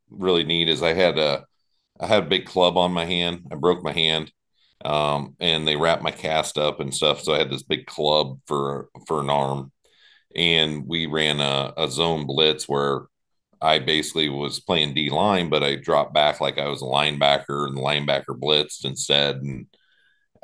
really 0.09 0.43
neat. 0.43 0.67
Is 0.67 0.83
I 0.83 0.93
had 0.93 1.17
a 1.17 1.45
I 1.99 2.07
had 2.07 2.23
a 2.23 2.27
big 2.27 2.45
club 2.45 2.77
on 2.77 2.91
my 2.91 3.05
hand. 3.05 3.47
I 3.51 3.55
broke 3.55 3.83
my 3.83 3.93
hand, 3.93 4.31
um, 4.83 5.35
and 5.39 5.67
they 5.67 5.75
wrapped 5.75 6.03
my 6.03 6.11
cast 6.11 6.57
up 6.57 6.79
and 6.79 6.93
stuff. 6.93 7.21
So 7.21 7.33
I 7.33 7.37
had 7.37 7.51
this 7.51 7.63
big 7.63 7.85
club 7.85 8.39
for 8.47 8.89
for 9.07 9.21
an 9.21 9.29
arm, 9.29 9.71
and 10.35 10.87
we 10.87 11.05
ran 11.05 11.39
a, 11.39 11.73
a 11.77 11.89
zone 11.89 12.25
blitz 12.25 12.67
where 12.67 13.03
I 13.61 13.77
basically 13.79 14.29
was 14.29 14.59
playing 14.59 14.95
D 14.95 15.11
line, 15.11 15.49
but 15.49 15.63
I 15.63 15.75
dropped 15.75 16.13
back 16.15 16.41
like 16.41 16.57
I 16.57 16.67
was 16.67 16.81
a 16.81 16.85
linebacker, 16.85 17.67
and 17.67 17.77
the 17.77 17.81
linebacker 17.81 18.39
blitzed 18.39 18.85
instead, 18.85 19.37
and 19.37 19.67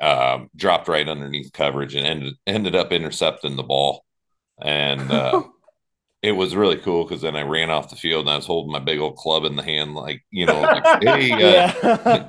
uh, 0.00 0.44
dropped 0.54 0.86
right 0.86 1.08
underneath 1.08 1.52
coverage 1.52 1.96
and 1.96 2.06
ended 2.06 2.34
ended 2.46 2.76
up 2.76 2.92
intercepting 2.92 3.56
the 3.56 3.64
ball. 3.64 4.04
And 4.62 5.10
uh, 5.10 5.42
it 6.22 6.32
was 6.32 6.56
really 6.56 6.76
cool 6.76 7.04
because 7.04 7.22
then 7.22 7.36
I 7.36 7.42
ran 7.42 7.70
off 7.70 7.90
the 7.90 7.96
field 7.96 8.22
and 8.22 8.30
I 8.30 8.36
was 8.36 8.46
holding 8.46 8.72
my 8.72 8.80
big 8.80 8.98
old 8.98 9.16
club 9.16 9.44
in 9.44 9.56
the 9.56 9.62
hand, 9.62 9.94
like 9.94 10.24
you 10.30 10.46
know, 10.46 10.60
like, 10.60 10.84
hey, 11.02 11.32
uh, 11.32 11.72
yeah. 11.82 12.28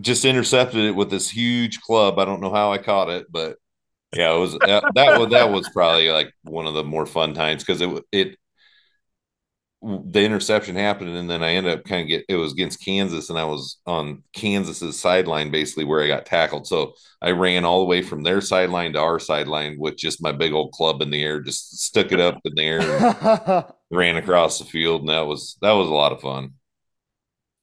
just 0.00 0.24
intercepted 0.24 0.84
it 0.84 0.94
with 0.94 1.10
this 1.10 1.30
huge 1.30 1.80
club. 1.80 2.18
I 2.18 2.24
don't 2.24 2.40
know 2.40 2.52
how 2.52 2.72
I 2.72 2.78
caught 2.78 3.08
it, 3.08 3.26
but 3.30 3.56
yeah, 4.14 4.34
it 4.34 4.38
was 4.38 4.52
that, 4.58 4.84
that 4.94 5.18
was 5.18 5.30
that 5.30 5.50
was 5.50 5.68
probably 5.70 6.10
like 6.10 6.32
one 6.42 6.66
of 6.66 6.74
the 6.74 6.84
more 6.84 7.06
fun 7.06 7.34
times 7.34 7.64
because 7.64 7.80
it 7.80 8.04
it 8.12 8.36
the 9.84 10.24
interception 10.24 10.76
happened 10.76 11.14
and 11.14 11.28
then 11.28 11.42
I 11.42 11.50
ended 11.50 11.78
up 11.78 11.84
kind 11.84 12.02
of 12.02 12.08
get 12.08 12.24
it 12.28 12.36
was 12.36 12.52
against 12.52 12.82
Kansas 12.82 13.28
and 13.28 13.38
I 13.38 13.44
was 13.44 13.78
on 13.86 14.22
Kansas's 14.32 14.98
sideline 14.98 15.50
basically 15.50 15.84
where 15.84 16.02
I 16.02 16.06
got 16.06 16.24
tackled. 16.24 16.66
So 16.66 16.94
I 17.20 17.32
ran 17.32 17.66
all 17.66 17.80
the 17.80 17.86
way 17.86 18.00
from 18.00 18.22
their 18.22 18.40
sideline 18.40 18.94
to 18.94 19.00
our 19.00 19.18
sideline 19.18 19.76
with 19.78 19.98
just 19.98 20.22
my 20.22 20.32
big 20.32 20.52
old 20.52 20.72
club 20.72 21.02
in 21.02 21.10
the 21.10 21.22
air, 21.22 21.40
just 21.40 21.82
stuck 21.82 22.12
it 22.12 22.20
up 22.20 22.40
in 22.44 22.54
the 22.54 22.62
air 22.62 23.66
ran 23.90 24.16
across 24.16 24.58
the 24.58 24.64
field 24.64 25.02
and 25.02 25.10
that 25.10 25.26
was 25.26 25.58
that 25.60 25.72
was 25.72 25.88
a 25.88 25.94
lot 25.94 26.12
of 26.12 26.20
fun. 26.20 26.54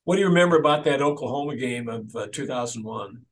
What 0.04 0.16
do 0.16 0.22
you 0.22 0.28
remember 0.28 0.58
about 0.58 0.84
that 0.86 1.02
Oklahoma 1.02 1.56
game 1.56 1.90
of 1.90 2.16
uh, 2.16 2.28
2001? 2.28 3.26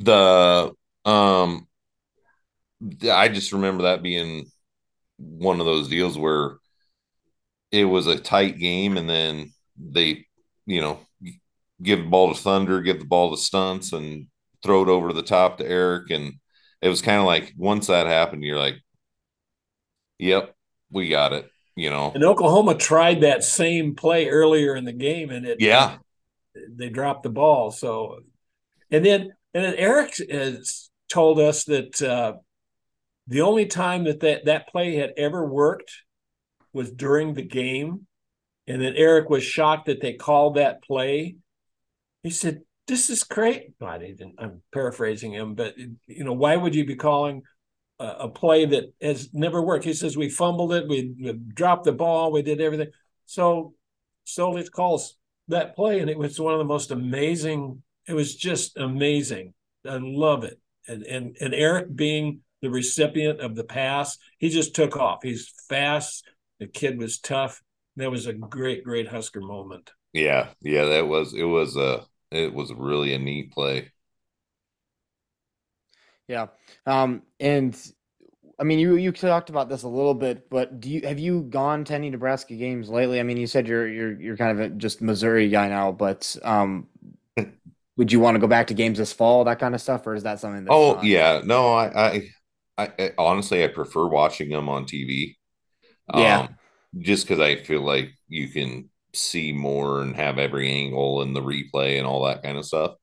the 0.00 0.72
um 1.04 1.66
I 3.10 3.28
just 3.28 3.52
remember 3.52 3.84
that 3.84 4.02
being 4.02 4.50
one 5.18 5.60
of 5.60 5.66
those 5.66 5.88
deals 5.88 6.18
where 6.18 6.56
it 7.72 7.84
was 7.84 8.06
a 8.06 8.18
tight 8.18 8.58
game 8.58 8.96
and 8.96 9.08
then 9.08 9.52
they, 9.78 10.26
you 10.66 10.80
know, 10.80 11.00
give 11.82 12.00
the 12.00 12.08
ball 12.08 12.32
to 12.32 12.40
Thunder, 12.40 12.80
give 12.80 12.98
the 12.98 13.06
ball 13.06 13.30
to 13.30 13.40
Stuntz 13.40 13.92
and 13.92 14.26
throw 14.62 14.82
it 14.82 14.88
over 14.88 15.12
the 15.12 15.22
top 15.22 15.58
to 15.58 15.66
Eric. 15.66 16.10
And 16.10 16.34
it 16.82 16.88
was 16.88 17.02
kind 17.02 17.18
of 17.18 17.26
like 17.26 17.52
once 17.56 17.86
that 17.86 18.06
happened, 18.06 18.42
you're 18.42 18.58
like, 18.58 18.76
yep, 20.18 20.54
we 20.90 21.08
got 21.08 21.32
it, 21.32 21.48
you 21.76 21.90
know. 21.90 22.12
And 22.14 22.24
Oklahoma 22.24 22.74
tried 22.74 23.22
that 23.22 23.44
same 23.44 23.94
play 23.94 24.28
earlier 24.28 24.76
in 24.76 24.84
the 24.84 24.92
game 24.92 25.30
and 25.30 25.46
it, 25.46 25.60
yeah, 25.60 25.98
they 26.68 26.88
dropped 26.88 27.22
the 27.22 27.30
ball. 27.30 27.70
So, 27.70 28.20
and 28.90 29.04
then, 29.04 29.32
and 29.54 29.64
then 29.64 29.74
Eric 29.76 30.16
has 30.30 30.90
told 31.08 31.38
us 31.38 31.64
that, 31.64 32.02
uh, 32.02 32.34
the 33.26 33.42
only 33.42 33.66
time 33.66 34.04
that, 34.04 34.20
that 34.20 34.46
that 34.46 34.68
play 34.68 34.96
had 34.96 35.12
ever 35.16 35.46
worked 35.46 35.92
was 36.72 36.90
during 36.90 37.34
the 37.34 37.42
game. 37.42 38.06
And 38.66 38.80
then 38.80 38.94
Eric 38.96 39.28
was 39.28 39.42
shocked 39.42 39.86
that 39.86 40.00
they 40.00 40.14
called 40.14 40.56
that 40.56 40.82
play. 40.82 41.36
He 42.22 42.30
said, 42.30 42.60
This 42.86 43.10
is 43.10 43.24
great. 43.24 43.72
Well, 43.80 43.90
I 43.90 43.98
didn't, 43.98 44.36
I'm 44.38 44.62
paraphrasing 44.72 45.32
him, 45.32 45.54
but 45.54 45.76
you 46.06 46.24
know, 46.24 46.32
why 46.32 46.56
would 46.56 46.74
you 46.74 46.84
be 46.84 46.96
calling 46.96 47.42
a, 47.98 48.06
a 48.06 48.28
play 48.28 48.66
that 48.66 48.92
has 49.00 49.30
never 49.32 49.60
worked? 49.62 49.84
He 49.84 49.94
says, 49.94 50.16
We 50.16 50.28
fumbled 50.28 50.72
it, 50.72 50.88
we, 50.88 51.14
we 51.20 51.32
dropped 51.32 51.84
the 51.84 51.92
ball, 51.92 52.30
we 52.30 52.42
did 52.42 52.60
everything. 52.60 52.90
So 53.26 53.74
Solich 54.26 54.70
calls 54.70 55.16
that 55.48 55.74
play, 55.74 56.00
and 56.00 56.10
it 56.10 56.18
was 56.18 56.40
one 56.40 56.52
of 56.52 56.58
the 56.58 56.64
most 56.64 56.90
amazing. 56.90 57.82
It 58.06 58.14
was 58.14 58.36
just 58.36 58.76
amazing. 58.76 59.54
I 59.88 59.98
love 60.00 60.44
it. 60.44 60.60
And 60.88 61.02
and 61.04 61.36
and 61.40 61.54
Eric 61.54 61.94
being 61.94 62.40
the 62.62 62.70
recipient 62.70 63.40
of 63.40 63.54
the 63.54 63.64
pass. 63.64 64.18
He 64.38 64.48
just 64.48 64.74
took 64.74 64.96
off. 64.96 65.20
He's 65.22 65.52
fast. 65.68 66.28
The 66.60 66.68
kid 66.68 66.96
was 66.96 67.18
tough. 67.18 67.60
That 67.96 68.12
was 68.12 68.26
a 68.26 68.32
great, 68.32 68.84
great 68.84 69.08
Husker 69.08 69.40
moment. 69.40 69.90
Yeah, 70.12 70.52
yeah, 70.60 70.86
that 70.86 71.06
was 71.08 71.34
it 71.34 71.44
was 71.44 71.76
a 71.76 72.06
it 72.30 72.52
was 72.54 72.72
really 72.72 73.14
a 73.14 73.18
neat 73.18 73.52
play. 73.52 73.90
Yeah. 76.28 76.46
Um 76.86 77.22
and 77.38 77.76
I 78.58 78.64
mean 78.64 78.78
you 78.78 78.96
you 78.96 79.12
talked 79.12 79.50
about 79.50 79.68
this 79.68 79.82
a 79.84 79.88
little 79.88 80.14
bit, 80.14 80.50
but 80.50 80.80
do 80.80 80.90
you 80.90 81.02
have 81.06 81.18
you 81.18 81.42
gone 81.44 81.84
to 81.86 81.94
any 81.94 82.10
Nebraska 82.10 82.54
games 82.56 82.88
lately? 82.88 83.20
I 83.20 83.22
mean, 83.24 83.36
you 83.36 83.46
said 83.46 83.66
you're 83.68 83.88
you're 83.88 84.20
you're 84.20 84.36
kind 84.36 84.58
of 84.60 84.72
a 84.72 84.74
just 84.76 85.02
Missouri 85.02 85.48
guy 85.48 85.68
now, 85.68 85.92
but 85.92 86.36
um 86.44 86.88
would 87.96 88.12
you 88.12 88.20
want 88.20 88.34
to 88.36 88.40
go 88.40 88.46
back 88.46 88.68
to 88.68 88.74
games 88.74 88.98
this 88.98 89.12
fall, 89.12 89.44
that 89.44 89.58
kind 89.58 89.74
of 89.74 89.80
stuff, 89.80 90.06
or 90.06 90.14
is 90.14 90.22
that 90.24 90.40
something 90.40 90.64
that's 90.64 90.86
Oh 90.86 90.96
not? 90.96 91.02
yeah, 91.02 91.40
no, 91.44 91.72
I 91.74 92.10
I 92.16 92.30
I, 92.78 92.92
I 92.98 93.12
honestly 93.18 93.64
I 93.64 93.68
prefer 93.68 94.06
watching 94.08 94.50
them 94.50 94.68
on 94.68 94.86
TV. 94.86 95.38
Yeah. 96.14 96.40
Um, 96.40 96.56
just 96.98 97.26
because 97.26 97.40
I 97.40 97.56
feel 97.56 97.82
like 97.82 98.12
you 98.28 98.48
can 98.48 98.90
see 99.12 99.52
more 99.52 100.02
and 100.02 100.16
have 100.16 100.38
every 100.38 100.70
angle 100.70 101.22
and 101.22 101.34
the 101.34 101.40
replay 101.40 101.98
and 101.98 102.06
all 102.06 102.24
that 102.26 102.42
kind 102.42 102.58
of 102.58 102.64
stuff. 102.64 102.94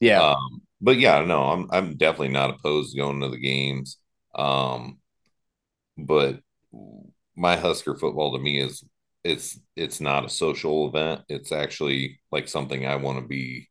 Yeah. 0.00 0.22
Um, 0.22 0.62
but 0.80 0.98
yeah, 0.98 1.24
no, 1.24 1.42
I'm 1.44 1.68
I'm 1.72 1.96
definitely 1.96 2.28
not 2.28 2.50
opposed 2.50 2.92
to 2.92 2.98
going 2.98 3.20
to 3.20 3.28
the 3.28 3.38
games. 3.38 3.98
Um, 4.34 4.98
but 5.96 6.40
my 7.36 7.56
Husker 7.56 7.96
football 7.96 8.32
to 8.32 8.38
me 8.38 8.60
is 8.60 8.84
it's 9.24 9.58
it's 9.76 10.00
not 10.00 10.24
a 10.24 10.28
social 10.30 10.88
event. 10.88 11.22
It's 11.28 11.52
actually 11.52 12.20
like 12.30 12.48
something 12.48 12.86
I 12.86 12.96
want 12.96 13.18
to 13.20 13.26
be 13.26 13.68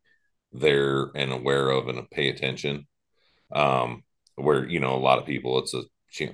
there 0.52 1.12
and 1.15 1.32
aware 1.32 1.69
of 1.69 1.88
and 1.88 2.10
pay 2.10 2.30
attention. 2.30 2.88
Um, 3.52 4.04
where 4.36 4.67
you 4.67 4.80
know 4.80 4.95
a 4.95 5.00
lot 5.00 5.19
of 5.19 5.26
people, 5.26 5.60
it's 5.60 5.73
a 5.73 5.84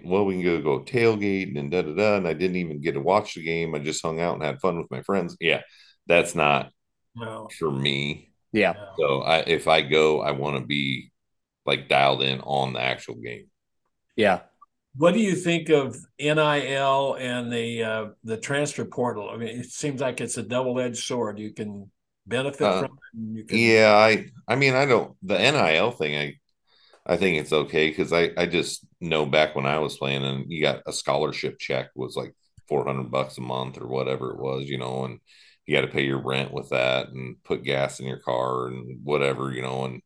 well, 0.03 0.25
we 0.25 0.35
can 0.35 0.43
go 0.43 0.61
go 0.61 0.79
tailgate 0.83 1.57
and 1.57 1.71
da 1.71 1.81
da 1.81 1.93
da. 1.93 2.15
And 2.17 2.27
I 2.27 2.33
didn't 2.33 2.57
even 2.57 2.81
get 2.81 2.93
to 2.93 3.01
watch 3.01 3.35
the 3.35 3.43
game. 3.43 3.75
I 3.75 3.79
just 3.79 4.03
hung 4.03 4.19
out 4.21 4.35
and 4.35 4.43
had 4.43 4.59
fun 4.61 4.77
with 4.77 4.91
my 4.91 5.01
friends. 5.01 5.35
Yeah, 5.39 5.61
that's 6.07 6.35
not 6.35 6.71
No. 7.15 7.47
for 7.59 7.71
me. 7.71 8.31
Yeah. 8.51 8.73
So 8.99 9.21
I, 9.21 9.39
if 9.39 9.67
I 9.67 9.81
go, 9.81 10.21
I 10.21 10.31
want 10.31 10.57
to 10.59 10.65
be 10.65 11.11
like 11.65 11.89
dialed 11.89 12.21
in 12.21 12.39
on 12.41 12.73
the 12.73 12.81
actual 12.81 13.15
game. 13.15 13.49
Yeah. 14.15 14.41
What 14.95 15.13
do 15.15 15.19
you 15.19 15.35
think 15.35 15.69
of 15.69 15.97
NIL 16.19 17.15
and 17.19 17.51
the 17.51 17.83
uh, 17.83 18.05
the 18.23 18.37
transfer 18.37 18.85
portal? 18.85 19.29
I 19.29 19.37
mean, 19.37 19.59
it 19.59 19.65
seems 19.65 20.01
like 20.01 20.21
it's 20.21 20.37
a 20.37 20.43
double 20.43 20.79
edged 20.79 21.03
sword. 21.03 21.39
You 21.39 21.51
can 21.51 21.89
benefit 22.27 22.61
Uh, 22.61 22.79
from 22.81 22.91
it. 22.93 23.17
and 23.17 23.37
You 23.37 23.43
can, 23.43 23.57
Yeah, 23.57 23.91
I 23.95 24.27
I 24.47 24.55
mean 24.55 24.75
I 24.75 24.85
don't 24.85 25.15
the 25.23 25.37
NIL 25.39 25.91
thing 25.91 26.15
I 26.15 26.35
I 27.05 27.17
think 27.17 27.37
it's 27.37 27.53
okay 27.53 27.89
because 27.89 28.13
I 28.13 28.31
I 28.37 28.45
just 28.45 28.85
know 29.01 29.25
back 29.25 29.55
when 29.55 29.65
I 29.65 29.79
was 29.79 29.97
playing 29.97 30.23
and 30.23 30.51
you 30.51 30.61
got 30.61 30.83
a 30.87 30.93
scholarship 30.93 31.59
check 31.59 31.89
was 31.95 32.15
like 32.15 32.33
400 32.69 33.11
bucks 33.11 33.37
a 33.37 33.41
month 33.41 33.79
or 33.79 33.87
whatever 33.87 34.31
it 34.31 34.39
was, 34.39 34.65
you 34.69 34.77
know, 34.77 35.05
and 35.05 35.19
you 35.65 35.75
got 35.75 35.81
to 35.81 35.91
pay 35.91 36.05
your 36.05 36.21
rent 36.21 36.51
with 36.53 36.69
that 36.69 37.09
and 37.09 37.41
put 37.43 37.63
gas 37.63 37.99
in 37.99 38.05
your 38.05 38.19
car 38.19 38.67
and 38.67 38.99
whatever, 39.03 39.51
you 39.51 39.61
know, 39.61 39.85
and 39.85 40.01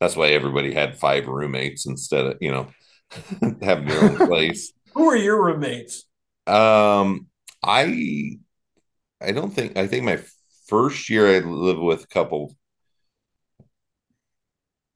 that's 0.00 0.16
why 0.16 0.28
everybody 0.28 0.72
had 0.72 0.98
five 0.98 1.26
roommates 1.26 1.86
instead 1.86 2.26
of, 2.26 2.36
you 2.40 2.50
know, 2.50 2.68
having 3.62 3.88
your 3.88 4.04
own 4.04 4.16
place. 4.28 4.72
Who 4.94 5.08
are 5.10 5.16
your 5.16 5.42
roommates? 5.42 6.04
Um, 6.46 7.28
I 7.62 8.38
I 9.20 9.32
don't 9.32 9.50
think 9.50 9.76
I 9.76 9.86
think 9.86 10.04
my 10.04 10.20
first 10.68 11.10
year 11.10 11.28
I 11.28 11.40
lived 11.40 11.80
with 11.80 12.04
a 12.04 12.08
couple 12.08 12.56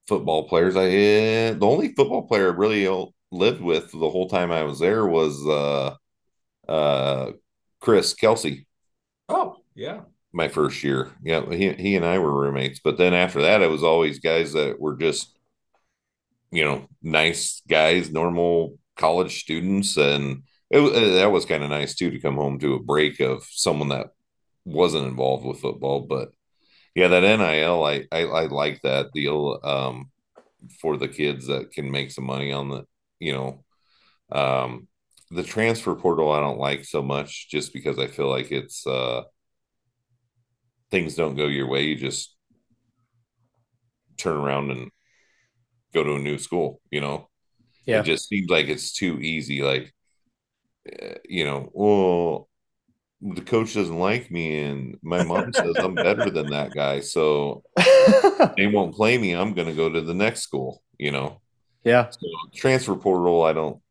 football 0.07 0.47
players. 0.47 0.75
I 0.75 0.85
eh, 0.85 1.53
the 1.53 1.65
only 1.65 1.93
football 1.93 2.27
player 2.27 2.51
I 2.51 2.55
really 2.55 3.09
lived 3.31 3.61
with 3.61 3.91
the 3.91 4.09
whole 4.09 4.29
time 4.29 4.51
I 4.51 4.63
was 4.63 4.79
there 4.79 5.05
was 5.05 5.45
uh 5.47 5.95
uh 6.71 7.31
Chris 7.79 8.13
Kelsay. 8.13 8.65
Oh, 9.29 9.57
yeah. 9.75 10.01
My 10.33 10.49
first 10.49 10.83
year, 10.83 11.13
yeah, 11.23 11.49
he 11.49 11.73
he 11.73 11.95
and 11.95 12.05
I 12.05 12.19
were 12.19 12.33
roommates. 12.33 12.81
But 12.83 12.97
then 12.97 13.13
after 13.13 13.41
that, 13.43 13.61
it 13.61 13.69
was 13.69 13.83
always 13.83 14.19
guys 14.19 14.53
that 14.53 14.79
were 14.79 14.97
just 14.97 15.37
you 16.51 16.63
know 16.63 16.87
nice 17.01 17.61
guys, 17.67 18.11
normal 18.11 18.77
college 18.97 19.39
students, 19.41 19.97
and 19.97 20.43
it 20.69 21.13
that 21.15 21.31
was 21.31 21.45
kind 21.45 21.63
of 21.63 21.69
nice 21.69 21.95
too 21.95 22.11
to 22.11 22.19
come 22.19 22.35
home 22.35 22.59
to 22.59 22.75
a 22.75 22.83
break 22.83 23.19
of 23.19 23.45
someone 23.49 23.89
that 23.89 24.07
wasn't 24.65 25.07
involved 25.07 25.45
with 25.45 25.59
football, 25.61 26.01
but 26.01 26.29
yeah, 26.95 27.07
that 27.09 27.23
NIL, 27.23 27.83
I, 27.83 28.05
I, 28.11 28.21
I 28.23 28.45
like 28.47 28.81
that 28.83 29.11
deal 29.13 29.59
um, 29.63 30.11
for 30.81 30.97
the 30.97 31.07
kids 31.09 31.47
that 31.47 31.71
can 31.71 31.91
make 31.91 32.11
some 32.11 32.25
money 32.25 32.51
on 32.53 32.69
the, 32.69 32.85
you 33.19 33.33
know, 33.33 33.65
um, 34.31 34.87
the 35.31 35.43
transfer 35.43 35.95
portal. 35.95 36.31
I 36.31 36.39
don't 36.41 36.59
like 36.59 36.85
so 36.85 37.03
much 37.03 37.49
just 37.49 37.73
because 37.73 37.99
I 37.99 38.07
feel 38.07 38.29
like 38.29 38.51
it's 38.51 38.87
uh, 38.87 39.23
things 40.91 41.15
don't 41.15 41.35
go 41.35 41.47
your 41.47 41.67
way. 41.67 41.83
You 41.83 41.95
just 41.95 42.35
turn 44.17 44.37
around 44.37 44.71
and 44.71 44.91
go 45.93 46.03
to 46.03 46.15
a 46.15 46.19
new 46.19 46.37
school. 46.37 46.81
You 46.91 47.01
know, 47.01 47.29
Yeah. 47.85 47.97
it 47.97 48.03
just 48.03 48.29
seems 48.29 48.49
like 48.49 48.67
it's 48.67 48.93
too 48.93 49.19
easy. 49.21 49.61
Like, 49.61 49.93
uh, 51.01 51.15
you 51.27 51.45
know, 51.45 51.69
well, 51.73 52.49
the 53.33 53.41
coach 53.41 53.73
doesn't 53.73 53.97
like 53.97 54.29
me 54.29 54.59
and 54.61 54.97
my 55.01 55.19
mom 55.19 55.51
says 55.51 55.79
I'm 55.79 55.99
better 55.99 56.29
than 56.29 56.49
that 56.49 56.73
guy. 56.73 56.99
So 56.99 57.63
they 58.57 58.67
won't 58.67 58.95
play 58.95 59.17
me. 59.17 59.33
I'm 59.33 59.53
going 59.53 59.67
to 59.67 59.73
go 59.73 59.89
to 59.89 60.01
the 60.01 60.13
next 60.13 60.41
school, 60.41 60.83
you 60.99 61.11
know. 61.11 61.41
yeah. 61.83 62.09
So 62.09 62.27
transfer 62.53 62.95
portal, 62.95 63.43
I 63.43 63.53
don't 63.53 63.81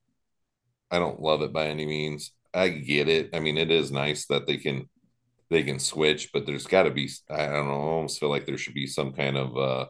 I 0.91 0.99
don't 0.99 1.21
love 1.21 1.43
it 1.43 1.53
by 1.53 1.67
any 1.67 1.87
means. 1.87 2.33
I 2.53 2.69
get 2.69 3.09
it. 3.09 3.31
I 3.35 3.41
mean, 3.41 3.59
it 3.59 3.71
is 3.71 3.91
nice 3.91 4.27
that 4.27 4.47
they 4.47 4.59
can 4.59 4.89
they 5.51 5.63
can 5.63 5.79
switch, 5.79 6.31
but 6.33 6.47
there's 6.47 6.67
got 6.67 6.85
to 6.85 6.91
be 6.91 7.11
I 7.31 7.47
don't 7.47 7.67
know, 7.69 7.83
I 7.83 7.87
almost 7.95 8.21
feel 8.21 8.31
like 8.31 8.47
there 8.47 8.59
should 8.59 8.75
be 8.75 8.87
some 8.87 9.13
kind 9.13 9.37
of 9.37 9.57
uh 9.57 9.87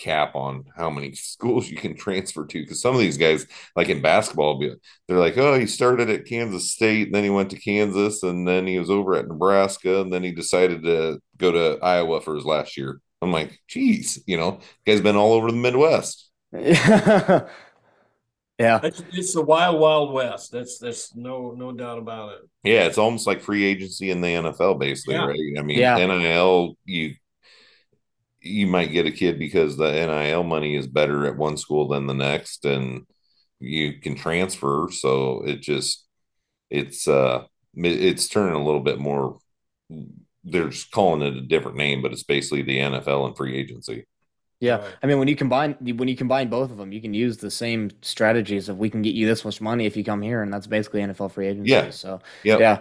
cap 0.00 0.34
on 0.34 0.64
how 0.76 0.90
many 0.90 1.14
schools 1.14 1.70
you 1.70 1.76
can 1.76 1.94
transfer 1.96 2.44
to 2.46 2.60
because 2.62 2.80
some 2.82 2.94
of 2.94 3.00
these 3.00 3.18
guys 3.18 3.46
like 3.76 3.88
in 3.88 4.02
basketball 4.02 4.58
they're 5.08 5.18
like 5.18 5.36
oh 5.38 5.58
he 5.58 5.66
started 5.66 6.10
at 6.10 6.24
kansas 6.26 6.72
state 6.72 7.06
and 7.06 7.14
then 7.14 7.24
he 7.24 7.30
went 7.30 7.50
to 7.50 7.58
kansas 7.60 8.22
and 8.22 8.48
then 8.48 8.66
he 8.66 8.78
was 8.78 8.90
over 8.90 9.14
at 9.14 9.28
nebraska 9.28 10.00
and 10.00 10.12
then 10.12 10.24
he 10.24 10.32
decided 10.32 10.82
to 10.82 11.20
go 11.38 11.52
to 11.52 11.78
iowa 11.84 12.20
for 12.20 12.34
his 12.34 12.44
last 12.44 12.76
year 12.76 13.00
i'm 13.22 13.32
like 13.32 13.58
geez 13.68 14.22
you 14.26 14.36
know 14.36 14.58
guy's 14.86 15.00
been 15.02 15.16
all 15.16 15.34
over 15.34 15.50
the 15.50 15.56
midwest 15.56 16.30
yeah. 16.52 17.46
Yeah. 18.58 18.78
It's, 18.82 19.02
it's 19.14 19.32
the 19.32 19.40
wild, 19.40 19.80
wild 19.80 20.12
west. 20.12 20.52
That's 20.52 20.78
that's 20.78 21.16
no 21.16 21.52
no 21.56 21.72
doubt 21.72 21.96
about 21.96 22.32
it. 22.34 22.40
yeah 22.62 22.82
it's 22.84 22.98
almost 22.98 23.26
like 23.26 23.40
free 23.40 23.64
agency 23.64 24.10
in 24.10 24.20
the 24.20 24.28
nfl 24.28 24.78
basically 24.78 25.14
Yeah. 25.14 25.26
right 25.26 25.40
i 25.58 25.62
mean 25.62 25.78
Yeah. 25.78 25.96
nil 25.96 26.76
you 26.84 27.14
you 28.42 28.66
might 28.66 28.92
get 28.92 29.06
a 29.06 29.10
kid 29.12 29.38
because 29.38 29.76
the 29.76 29.90
nil 29.92 30.42
money 30.44 30.76
is 30.76 30.86
better 30.86 31.26
at 31.26 31.36
one 31.36 31.56
school 31.56 31.88
than 31.88 32.06
the 32.06 32.14
next 32.14 32.64
and 32.64 33.06
you 33.58 34.00
can 34.00 34.14
transfer 34.14 34.88
so 34.90 35.42
it 35.46 35.60
just 35.60 36.06
it's 36.70 37.06
uh 37.08 37.44
it's 37.74 38.28
turning 38.28 38.54
a 38.54 38.64
little 38.64 38.80
bit 38.80 38.98
more 38.98 39.38
they're 40.44 40.68
just 40.70 40.90
calling 40.90 41.22
it 41.22 41.36
a 41.36 41.40
different 41.42 41.76
name 41.76 42.00
but 42.02 42.12
it's 42.12 42.22
basically 42.24 42.62
the 42.62 42.78
nfl 42.78 43.26
and 43.26 43.36
free 43.36 43.56
agency 43.56 44.04
Yeah, 44.60 44.76
Right. 44.76 44.94
I 45.02 45.06
mean, 45.06 45.18
when 45.18 45.28
you 45.28 45.36
combine 45.36 45.72
when 45.80 46.08
you 46.08 46.16
combine 46.16 46.48
both 46.50 46.70
of 46.70 46.76
them, 46.76 46.92
you 46.92 47.00
can 47.00 47.14
use 47.14 47.38
the 47.38 47.50
same 47.50 47.90
strategies 48.02 48.68
of 48.68 48.76
we 48.78 48.90
can 48.90 49.00
get 49.02 49.14
you 49.14 49.26
this 49.26 49.42
much 49.44 49.58
money 49.60 49.86
if 49.86 49.96
you 49.96 50.04
come 50.04 50.20
here, 50.22 50.42
and 50.42 50.52
that's 50.52 50.66
basically 50.66 51.00
NFL 51.00 51.30
free 51.32 51.46
agency. 51.48 51.70
Yeah. 51.72 51.90
So 51.90 52.20
Yep. 52.44 52.60
yeah, 52.60 52.76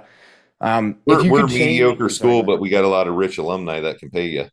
um, 0.60 0.98
We're, 1.06 1.20
if 1.20 1.24
you 1.26 1.32
we're 1.32 1.40
a 1.40 1.42
could 1.44 1.52
change- 1.52 1.80
mediocre 1.80 2.10
sorry, 2.10 2.32
school, 2.32 2.44
but 2.44 2.60
we 2.60 2.68
got 2.70 2.84
a 2.84 2.88
lot 2.90 3.08
of 3.08 3.16
rich 3.16 3.38
alumni 3.38 3.80
that 3.80 4.00
can 4.00 4.10
pay 4.10 4.28
you. 4.28 4.46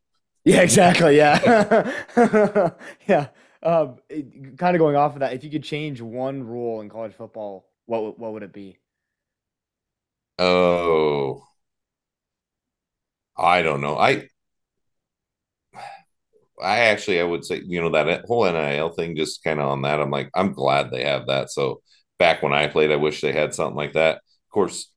Yeah, 0.47 0.63
exactly, 0.63 1.19
yeah, 1.19 1.93
yeah. 3.09 3.29
Um, 3.63 3.97
kind 4.59 4.77
of 4.77 4.81
going 4.81 4.97
off 4.97 5.15
of 5.15 5.21
that, 5.21 5.35
if 5.35 5.45
you 5.45 5.51
could 5.51 5.65
change 5.65 6.01
one 6.01 6.45
rule 6.47 6.81
in 6.83 6.89
college 6.89 7.15
football, 7.15 7.67
what 7.87 8.03
would- 8.05 8.19
what 8.19 8.33
would 8.35 8.45
it 8.45 8.53
be? 8.53 8.79
Oh, 10.39 11.47
I 13.39 13.63
don't 13.63 13.81
know. 13.81 13.97
I 13.99 14.29
I 16.63 16.79
actually 16.87 17.21
I 17.21 17.25
would 17.25 17.45
say, 17.45 17.63
you 17.67 17.81
know, 17.81 17.91
that 17.91 18.25
whole 18.27 18.47
NIL 18.47 18.91
thing 18.91 19.17
just 19.17 19.45
kind 19.45 19.61
of 19.61 19.67
on 19.69 19.83
that. 19.83 20.01
I'm 20.01 20.11
like, 20.11 20.31
I'm 20.35 20.53
glad 20.53 20.91
they 20.91 21.05
have 21.05 21.27
that. 21.27 21.51
So 21.51 21.83
back 22.19 22.43
when 22.43 22.53
I 22.55 22.67
played, 22.69 22.91
I 22.91 22.97
wish 22.97 23.21
they 23.21 23.33
had 23.33 23.55
something 23.55 23.77
like 23.77 23.93
that. 23.95 24.17
Of 24.17 24.51
course, 24.53 24.91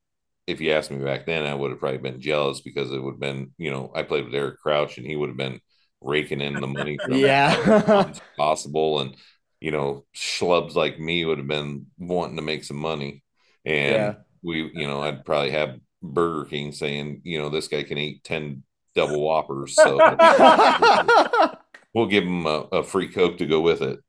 if 0.50 0.62
you 0.62 0.72
asked 0.72 0.92
me 0.92 1.04
back 1.04 1.26
then, 1.26 1.46
I 1.46 1.54
would 1.56 1.72
have 1.72 1.80
probably 1.80 2.00
been 2.00 2.22
jealous 2.22 2.62
because 2.62 2.92
it 2.92 3.00
would 3.02 3.14
have 3.14 3.20
been, 3.20 3.52
you 3.58 3.72
know, 3.72 3.92
I 3.96 4.04
played 4.04 4.26
with 4.26 4.36
Eric 4.36 4.60
Crouch 4.60 4.98
and 4.98 5.06
he 5.08 5.16
would 5.16 5.30
have 5.30 5.38
been 5.38 5.62
raking 6.02 6.42
in 6.42 6.60
the 6.62 6.68
money 6.68 7.00
from 7.00 7.34
Yeah. 7.46 8.14
possible. 8.38 9.00
And, 9.00 9.16
you 9.60 9.72
know, 9.72 10.06
schlubs 10.16 10.76
like 10.76 11.00
me 11.00 11.26
would 11.26 11.38
have 11.38 11.48
been 11.48 11.88
wanting 11.98 12.36
to 12.38 12.42
make 12.42 12.64
some 12.64 12.78
money. 12.78 13.24
And 13.66 14.14
Yeah. 14.14 14.16
we, 14.44 14.70
you 14.74 14.88
know, 14.88 15.02
I'd 15.02 15.26
probably 15.26 15.52
have 15.52 15.80
Burger 16.02 16.50
King 16.50 16.72
saying, 16.72 17.22
you 17.24 17.40
know, 17.40 17.50
this 17.50 17.68
guy 17.68 17.84
can 17.84 17.98
eat 17.98 18.24
10 18.24 18.64
double 18.96 19.22
whoppers. 19.22 19.80
So 19.80 20.06
we'll 21.94 22.08
give 22.08 22.24
him 22.24 22.46
a, 22.46 22.68
a 22.72 22.84
free 22.84 23.08
Coke 23.10 23.38
to 23.40 23.46
go 23.46 23.62
with 23.62 23.82
it. 23.82 24.00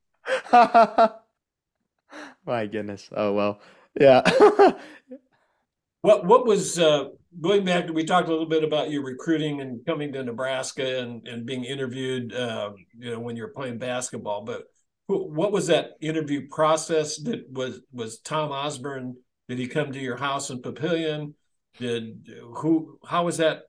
My 2.45 2.65
goodness. 2.67 3.09
Oh 3.15 3.33
well. 3.33 3.61
Yeah. 3.99 4.21
What 6.01 6.25
what 6.25 6.45
was 6.45 6.79
uh, 6.79 7.05
going 7.39 7.63
back 7.63 7.89
we 7.89 8.03
talked 8.03 8.27
a 8.27 8.31
little 8.31 8.47
bit 8.47 8.63
about 8.63 8.91
your 8.91 9.03
recruiting 9.03 9.61
and 9.61 9.85
coming 9.85 10.11
to 10.13 10.23
Nebraska 10.23 10.99
and 10.99 11.27
and 11.27 11.45
being 11.45 11.63
interviewed 11.63 12.35
um, 12.35 12.75
you 12.97 13.11
know 13.11 13.19
when 13.19 13.35
you 13.35 13.43
were 13.43 13.53
playing 13.53 13.77
basketball 13.77 14.43
but 14.43 14.63
what 15.07 15.51
was 15.51 15.67
that 15.67 15.97
interview 15.99 16.47
process? 16.47 17.17
That 17.17 17.51
was 17.51 17.81
was 17.91 18.19
Tom 18.19 18.51
Osborne 18.51 19.15
did 19.49 19.59
he 19.59 19.67
come 19.67 19.91
to 19.91 19.99
your 19.99 20.15
house 20.15 20.49
in 20.49 20.61
Papillion? 20.61 21.33
Did 21.77 22.29
who 22.55 22.99
how 23.05 23.25
was 23.25 23.37
that 23.37 23.63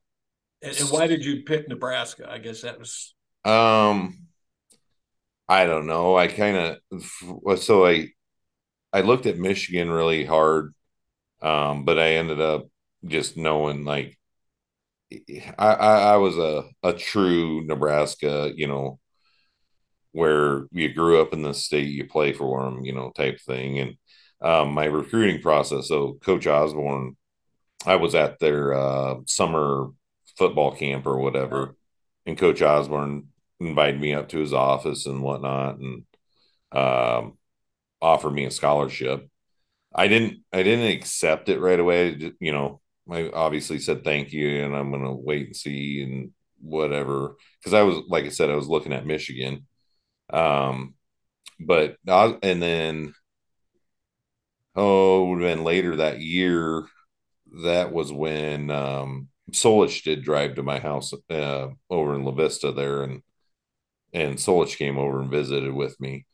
and, 0.62 0.79
and 0.79 0.90
why 0.90 1.07
did 1.07 1.25
you 1.25 1.42
pick 1.42 1.68
Nebraska? 1.68 2.31
I 2.31 2.38
guess 2.38 2.62
that 2.62 2.79
was 2.79 3.14
Um, 3.45 4.27
I 5.49 5.66
don't 5.66 5.87
know. 5.87 6.16
I 6.16 6.29
kind 6.29 6.79
of 6.92 7.61
so 7.61 7.87
I 7.87 8.09
I 8.92 9.01
looked 9.01 9.27
at 9.27 9.38
Michigan 9.38 9.90
really 9.90 10.25
hard, 10.25 10.75
um, 11.43 11.85
but 11.85 11.99
I 11.99 12.13
ended 12.15 12.41
up 12.41 12.67
just 13.05 13.37
knowing 13.37 13.85
like 13.85 14.19
I 15.59 15.67
I, 15.75 15.99
I 16.15 16.17
was 16.17 16.39
a 16.39 16.65
a 16.83 16.93
true 16.95 17.65
Nebraska, 17.65 18.53
you 18.55 18.67
know, 18.67 18.99
where 20.13 20.67
you 20.73 20.93
grew 20.93 21.21
up 21.21 21.33
in 21.33 21.43
the 21.43 21.55
state, 21.55 21.89
you 21.89 22.07
play 22.07 22.33
for 22.33 22.65
them, 22.65 22.85
you 22.85 22.93
know, 22.95 23.11
type 23.17 23.41
thing. 23.41 23.79
And 23.79 23.97
um, 24.41 24.73
my 24.75 24.85
recruiting 24.87 25.41
process. 25.41 25.89
So 25.89 26.19
Coach 26.25 26.47
Osborne, 26.47 27.17
I 27.87 27.97
was 27.97 28.15
at 28.15 28.39
their 28.39 28.75
uh, 28.75 29.17
summer 29.27 29.89
football 30.37 30.75
camp 30.75 31.07
or 31.07 31.19
whatever, 31.19 31.77
and 32.27 32.39
Coach 32.39 32.63
Osborne 32.63 33.29
invited 33.61 34.01
me 34.01 34.15
up 34.15 34.29
to 34.31 34.39
his 34.39 34.53
office 34.53 35.07
and 35.07 35.23
whatnot, 35.23 35.79
and 35.79 36.05
um, 36.73 37.39
offered 38.01 38.33
me 38.33 38.45
a 38.45 38.51
scholarship. 38.51 39.29
I 39.95 40.09
didn't. 40.09 40.41
I 40.53 40.63
didn't 40.63 40.87
accept 40.97 41.49
it 41.49 41.61
right 41.61 41.79
away. 41.81 42.33
You 42.41 42.53
know, 42.53 42.81
I 43.11 43.31
obviously 43.31 43.79
said 43.79 44.05
thank 44.05 44.33
you, 44.33 44.65
and 44.65 44.75
I'm 44.77 44.91
gonna 44.91 45.15
wait 45.15 45.47
and 45.49 45.57
see 45.57 46.03
and 46.03 46.33
whatever. 46.61 47.37
Because 47.61 47.75
I 47.75 47.83
was, 47.83 47.99
like 48.09 48.25
I 48.25 48.31
said, 48.31 48.51
I 48.51 48.57
was 48.57 48.69
looking 48.69 48.93
at 48.93 49.07
Michigan. 49.07 49.67
Um, 50.31 50.95
but 51.61 51.97
I, 52.09 52.37
and 52.43 52.63
then 52.63 53.15
oh, 54.77 55.25
it 55.25 55.29
would 55.31 55.43
have 55.43 55.57
been 55.57 55.65
later 55.65 55.97
that 55.97 56.21
year. 56.21 56.87
That 57.65 57.93
was 57.93 58.13
when 58.13 58.71
um, 58.71 59.29
Solich 59.53 60.03
did 60.05 60.25
drive 60.25 60.55
to 60.57 60.63
my 60.63 60.79
house 60.79 61.13
uh, 61.31 61.69
over 61.91 62.15
in 62.15 62.25
La 62.25 62.33
Vista 62.33 62.73
there, 62.73 63.03
and 63.03 63.23
and 64.13 64.37
Solich 64.37 64.77
came 64.79 64.99
over 64.99 65.21
and 65.21 65.31
visited 65.31 65.73
with 65.75 66.01
me. 66.01 66.27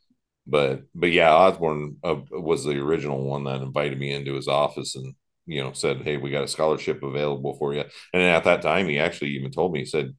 But 0.49 0.83
but 0.95 1.11
yeah, 1.11 1.33
Osborne 1.33 1.97
uh, 2.03 2.15
was 2.31 2.63
the 2.63 2.79
original 2.79 3.23
one 3.23 3.43
that 3.43 3.61
invited 3.61 3.99
me 3.99 4.11
into 4.11 4.33
his 4.33 4.47
office 4.47 4.95
and 4.95 5.13
you 5.45 5.61
know 5.63 5.73
said, 5.73 6.01
"Hey, 6.01 6.17
we 6.17 6.31
got 6.31 6.43
a 6.43 6.47
scholarship 6.47 7.03
available 7.03 7.55
for 7.57 7.73
you." 7.73 7.83
And 8.13 8.23
at 8.23 8.45
that 8.45 8.61
time, 8.61 8.87
he 8.87 8.99
actually 8.99 9.31
even 9.31 9.51
told 9.51 9.73
me, 9.73 9.79
he 9.79 9.85
said, 9.85 10.15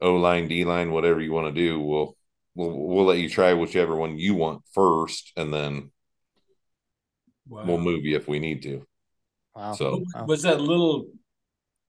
"O 0.00 0.16
line, 0.16 0.48
D 0.48 0.64
line, 0.64 0.92
whatever 0.92 1.20
you 1.20 1.32
want 1.32 1.54
to 1.54 1.60
do, 1.60 1.80
we'll 1.80 2.16
we'll 2.54 2.76
we'll 2.76 3.06
let 3.06 3.18
you 3.18 3.28
try 3.28 3.54
whichever 3.54 3.96
one 3.96 4.18
you 4.18 4.34
want 4.34 4.62
first, 4.72 5.32
and 5.36 5.52
then 5.52 5.90
wow. 7.48 7.64
we'll 7.64 7.78
move 7.78 8.04
you 8.04 8.16
if 8.16 8.28
we 8.28 8.38
need 8.38 8.62
to." 8.62 8.86
wow. 9.54 9.72
So 9.72 10.04
was 10.26 10.42
that 10.42 10.58
a 10.58 10.62
little 10.62 11.06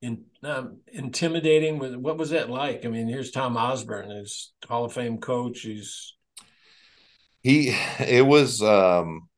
in, 0.01 0.25
um, 0.43 0.77
intimidating? 0.91 1.79
Was 1.79 1.95
what 1.95 2.17
was 2.17 2.29
that 2.29 2.49
like? 2.49 2.85
I 2.85 2.89
mean, 2.89 3.07
here's 3.07 3.31
Tom 3.31 3.57
Osborne, 3.57 4.09
who's 4.09 4.53
Hall 4.67 4.85
of 4.85 4.93
Fame 4.93 5.17
coach. 5.17 5.61
He's 5.61 6.15
he 7.45 7.69
it 7.99 8.25
was 8.25 8.61
um 8.63 9.29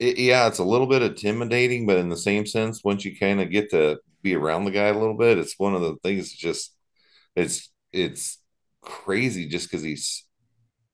it, 0.00 0.18
yeah 0.18 0.46
it's 0.48 0.58
a 0.60 0.64
little 0.64 0.86
bit 0.86 1.02
intimidating 1.02 1.86
but 1.86 1.98
in 1.98 2.08
the 2.10 2.16
same 2.16 2.46
sense 2.46 2.84
once 2.84 3.04
you 3.04 3.18
kind 3.18 3.40
of 3.40 3.50
get 3.50 3.70
to 3.70 3.98
be 4.22 4.34
around 4.34 4.64
the 4.64 4.72
guy 4.72 4.86
a 4.88 4.98
little 4.98 5.16
bit 5.16 5.38
it's 5.38 5.58
one 5.58 5.74
of 5.74 5.82
the 5.82 5.96
things 6.02 6.32
just 6.32 6.74
it's 7.36 7.72
it's 7.92 8.38
crazy 8.82 9.48
just 9.48 9.70
because 9.70 9.84
he's 9.84 10.26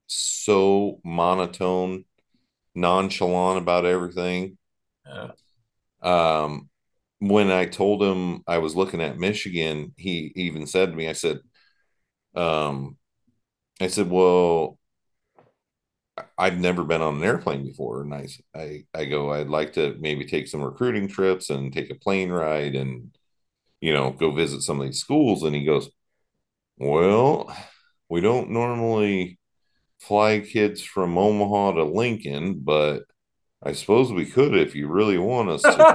so 0.07 1.01
monotone 1.05 2.05
nonchalant 2.75 3.59
about 3.59 3.87
everything. 3.87 4.59
Uh, 5.11 5.29
um 6.03 6.69
when 7.21 7.51
i 7.51 7.67
told 7.67 8.03
him 8.03 8.43
i 8.47 8.59
was 8.59 8.77
looking 8.77 9.01
at 9.03 9.19
michigan 9.19 9.93
he 9.97 10.33
even 10.37 10.67
said 10.67 10.91
to 10.91 10.97
me 10.97 11.09
i 11.09 11.13
said 11.13 11.39
um 12.37 12.97
i 13.81 13.89
said 13.89 14.11
well 14.11 14.80
I've 16.39 16.59
never 16.59 16.85
been 16.85 17.03
on 17.03 17.17
an 17.17 17.25
airplane 17.25 17.65
before, 17.65 18.03
and 18.03 18.15
I, 18.15 18.29
I, 18.55 18.85
I 18.95 19.05
go, 19.07 19.33
I'd 19.33 19.49
like 19.49 19.73
to 19.75 19.97
maybe 20.01 20.25
take 20.25 20.49
some 20.49 20.63
recruiting 20.63 21.09
trips 21.09 21.51
and 21.51 21.73
take 21.73 21.91
a 21.91 21.95
plane 21.95 22.31
ride, 22.31 22.75
and 22.77 23.13
you 23.81 23.95
know, 23.95 24.11
go 24.13 24.33
visit 24.33 24.63
some 24.63 24.81
of 24.81 24.87
these 24.87 25.01
schools. 25.01 25.45
And 25.45 25.55
he 25.57 25.65
goes, 25.65 25.91
Well, 26.79 27.55
we 28.11 28.21
don't 28.23 28.51
normally 28.51 29.39
fly 30.01 30.41
kids 30.41 30.83
from 30.85 31.19
Omaha 31.19 31.73
to 31.75 31.85
Lincoln, 31.85 32.61
but 32.61 33.05
I 33.63 33.73
suppose 33.75 34.13
we 34.13 34.27
could 34.27 34.57
if 34.57 34.75
you 34.77 34.89
really 34.89 35.19
want 35.19 35.51
us 35.51 35.69
to. 35.77 35.87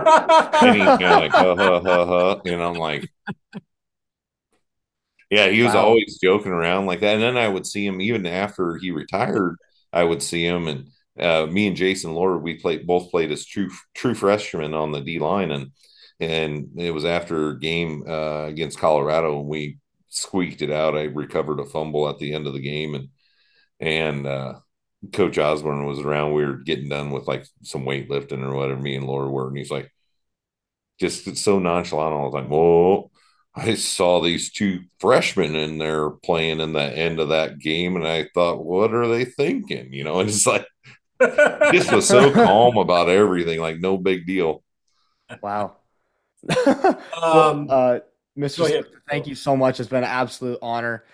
and 0.61 0.75
he's 0.75 0.97
kind 0.97 1.11
of 1.13 1.19
like, 1.19 1.37
ha 1.37 1.55
ha 1.57 1.81
ha 1.81 2.05
ha, 2.07 2.41
and 2.45 2.61
I'm 2.63 2.77
like, 2.77 3.09
yeah, 5.29 5.47
he 5.49 5.63
was 5.63 5.73
Wow. 5.73 5.75
always 5.75 6.19
joking 6.21 6.51
around 6.51 6.85
like 6.85 6.99
that. 7.01 7.15
And 7.15 7.23
then 7.23 7.37
I 7.37 7.47
would 7.47 7.65
see 7.65 7.85
him 7.85 7.99
even 8.01 8.25
after 8.25 8.77
he 8.77 8.91
retired. 8.91 9.57
I 9.95 10.03
would 10.03 10.21
see 10.21 10.45
him, 10.45 10.67
and 10.67 10.89
uh, 11.19 11.47
me 11.47 11.67
and 11.67 11.77
Jason 11.77 12.13
Lohr, 12.13 12.37
we 12.37 12.55
played 12.55 12.85
both 12.85 13.11
played 13.11 13.31
as 13.31 13.45
true 13.45 13.71
true 13.95 14.13
freshmen 14.15 14.73
on 14.75 14.91
the 14.91 15.01
D 15.01 15.19
line, 15.19 15.51
and 15.51 15.71
and 16.19 16.69
it 16.77 16.91
was 16.91 17.05
after 17.05 17.55
game 17.55 18.03
uh, 18.07 18.45
against 18.45 18.79
Colorado, 18.79 19.39
and 19.39 19.47
we 19.49 19.79
squeaked 20.09 20.61
it 20.61 20.71
out. 20.71 20.95
I 20.97 21.03
recovered 21.03 21.59
a 21.59 21.65
fumble 21.65 22.09
at 22.09 22.19
the 22.19 22.33
end 22.33 22.47
of 22.47 22.53
the 22.53 22.61
game, 22.61 22.95
and 22.95 23.09
and 23.79 24.27
uh, 24.27 24.55
Coach 25.13 25.37
Osborne 25.37 25.85
was 25.85 25.99
around. 25.99 26.33
We 26.33 26.45
were 26.45 26.57
getting 26.57 26.89
done 26.89 27.11
with 27.11 27.27
like 27.27 27.45
some 27.63 27.85
weightlifting 27.85 28.43
or 28.43 28.55
whatever. 28.55 28.81
Me 28.81 28.95
and 28.95 29.05
Lohr 29.07 29.29
were, 29.29 29.47
and 29.47 29.57
he's 29.57 29.71
like, 29.71 29.91
just 30.99 31.37
so 31.37 31.59
nonchalant 31.59 32.13
all 32.13 32.31
the 32.31 32.39
time. 32.39 32.49
Whoa. 32.49 33.11
I 33.55 33.75
saw 33.75 34.21
these 34.21 34.51
two 34.51 34.81
freshmen 34.99 35.55
in 35.55 35.77
there 35.77 36.09
playing 36.09 36.59
in 36.59 36.73
the 36.73 36.83
end 36.83 37.19
of 37.19 37.29
that 37.29 37.59
game, 37.59 37.95
and 37.95 38.05
I 38.05 38.27
thought, 38.33 38.65
what 38.65 38.93
are 38.93 39.07
they 39.07 39.23
thinking? 39.23 39.93
You 39.93 40.03
know, 40.03 40.19
and 40.19 40.29
it's 40.29 40.45
like 40.45 40.67
just 41.71 41.91
was 41.91 42.07
so 42.07 42.33
calm 42.45 42.77
about 42.77 43.07
everything, 43.07 43.61
like 43.61 43.79
no 43.79 43.97
big 43.97 44.25
deal. 44.25 44.63
Wow. 45.41 45.77
Um, 46.67 47.67
well, 47.67 47.71
uh, 47.71 47.99
Mr. 48.37 48.67
Smith, 48.67 48.87
thank 49.09 49.25
you 49.25 49.33
so 49.33 49.55
much. 49.55 49.79
It's 49.79 49.89
been 49.89 50.03
an 50.03 50.09
absolute 50.09 50.59
honor 50.61 51.05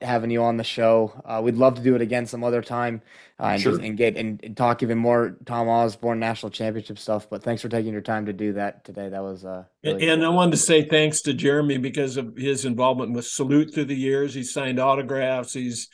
having 0.00 0.30
you 0.30 0.42
on 0.42 0.56
the 0.56 0.64
show. 0.64 1.12
Uh, 1.24 1.40
we'd 1.42 1.56
love 1.56 1.74
to 1.74 1.82
do 1.82 1.94
it 1.94 2.00
again 2.00 2.26
some 2.26 2.42
other 2.42 2.62
time 2.62 3.02
uh, 3.38 3.46
and, 3.46 3.62
Sure. 3.62 3.72
just, 3.72 3.82
and 3.82 3.96
get 3.96 4.16
and, 4.16 4.40
and 4.42 4.56
talk 4.56 4.82
even 4.82 4.98
more 4.98 5.36
Tom 5.44 5.68
Osborne 5.68 6.18
national 6.18 6.50
championship 6.50 6.98
stuff. 6.98 7.28
But 7.28 7.42
thanks 7.42 7.60
for 7.60 7.68
taking 7.68 7.92
your 7.92 8.02
time 8.02 8.26
to 8.26 8.32
do 8.32 8.54
that 8.54 8.84
today. 8.84 9.08
That 9.08 9.22
was 9.22 9.44
uh, 9.44 9.64
really 9.84 10.08
and 10.08 10.24
I 10.24 10.28
wanted 10.28 10.52
to 10.52 10.56
say 10.56 10.88
thanks 10.88 11.22
to 11.22 11.34
Jeremy 11.34 11.78
because 11.78 12.16
of 12.16 12.36
his 12.36 12.64
involvement 12.64 13.12
with 13.12 13.26
Salute 13.26 13.74
through 13.74 13.86
the 13.86 13.96
years. 13.96 14.34
He 14.34 14.42
signed 14.42 14.78
autographs. 14.78 15.52
He's 15.52 15.88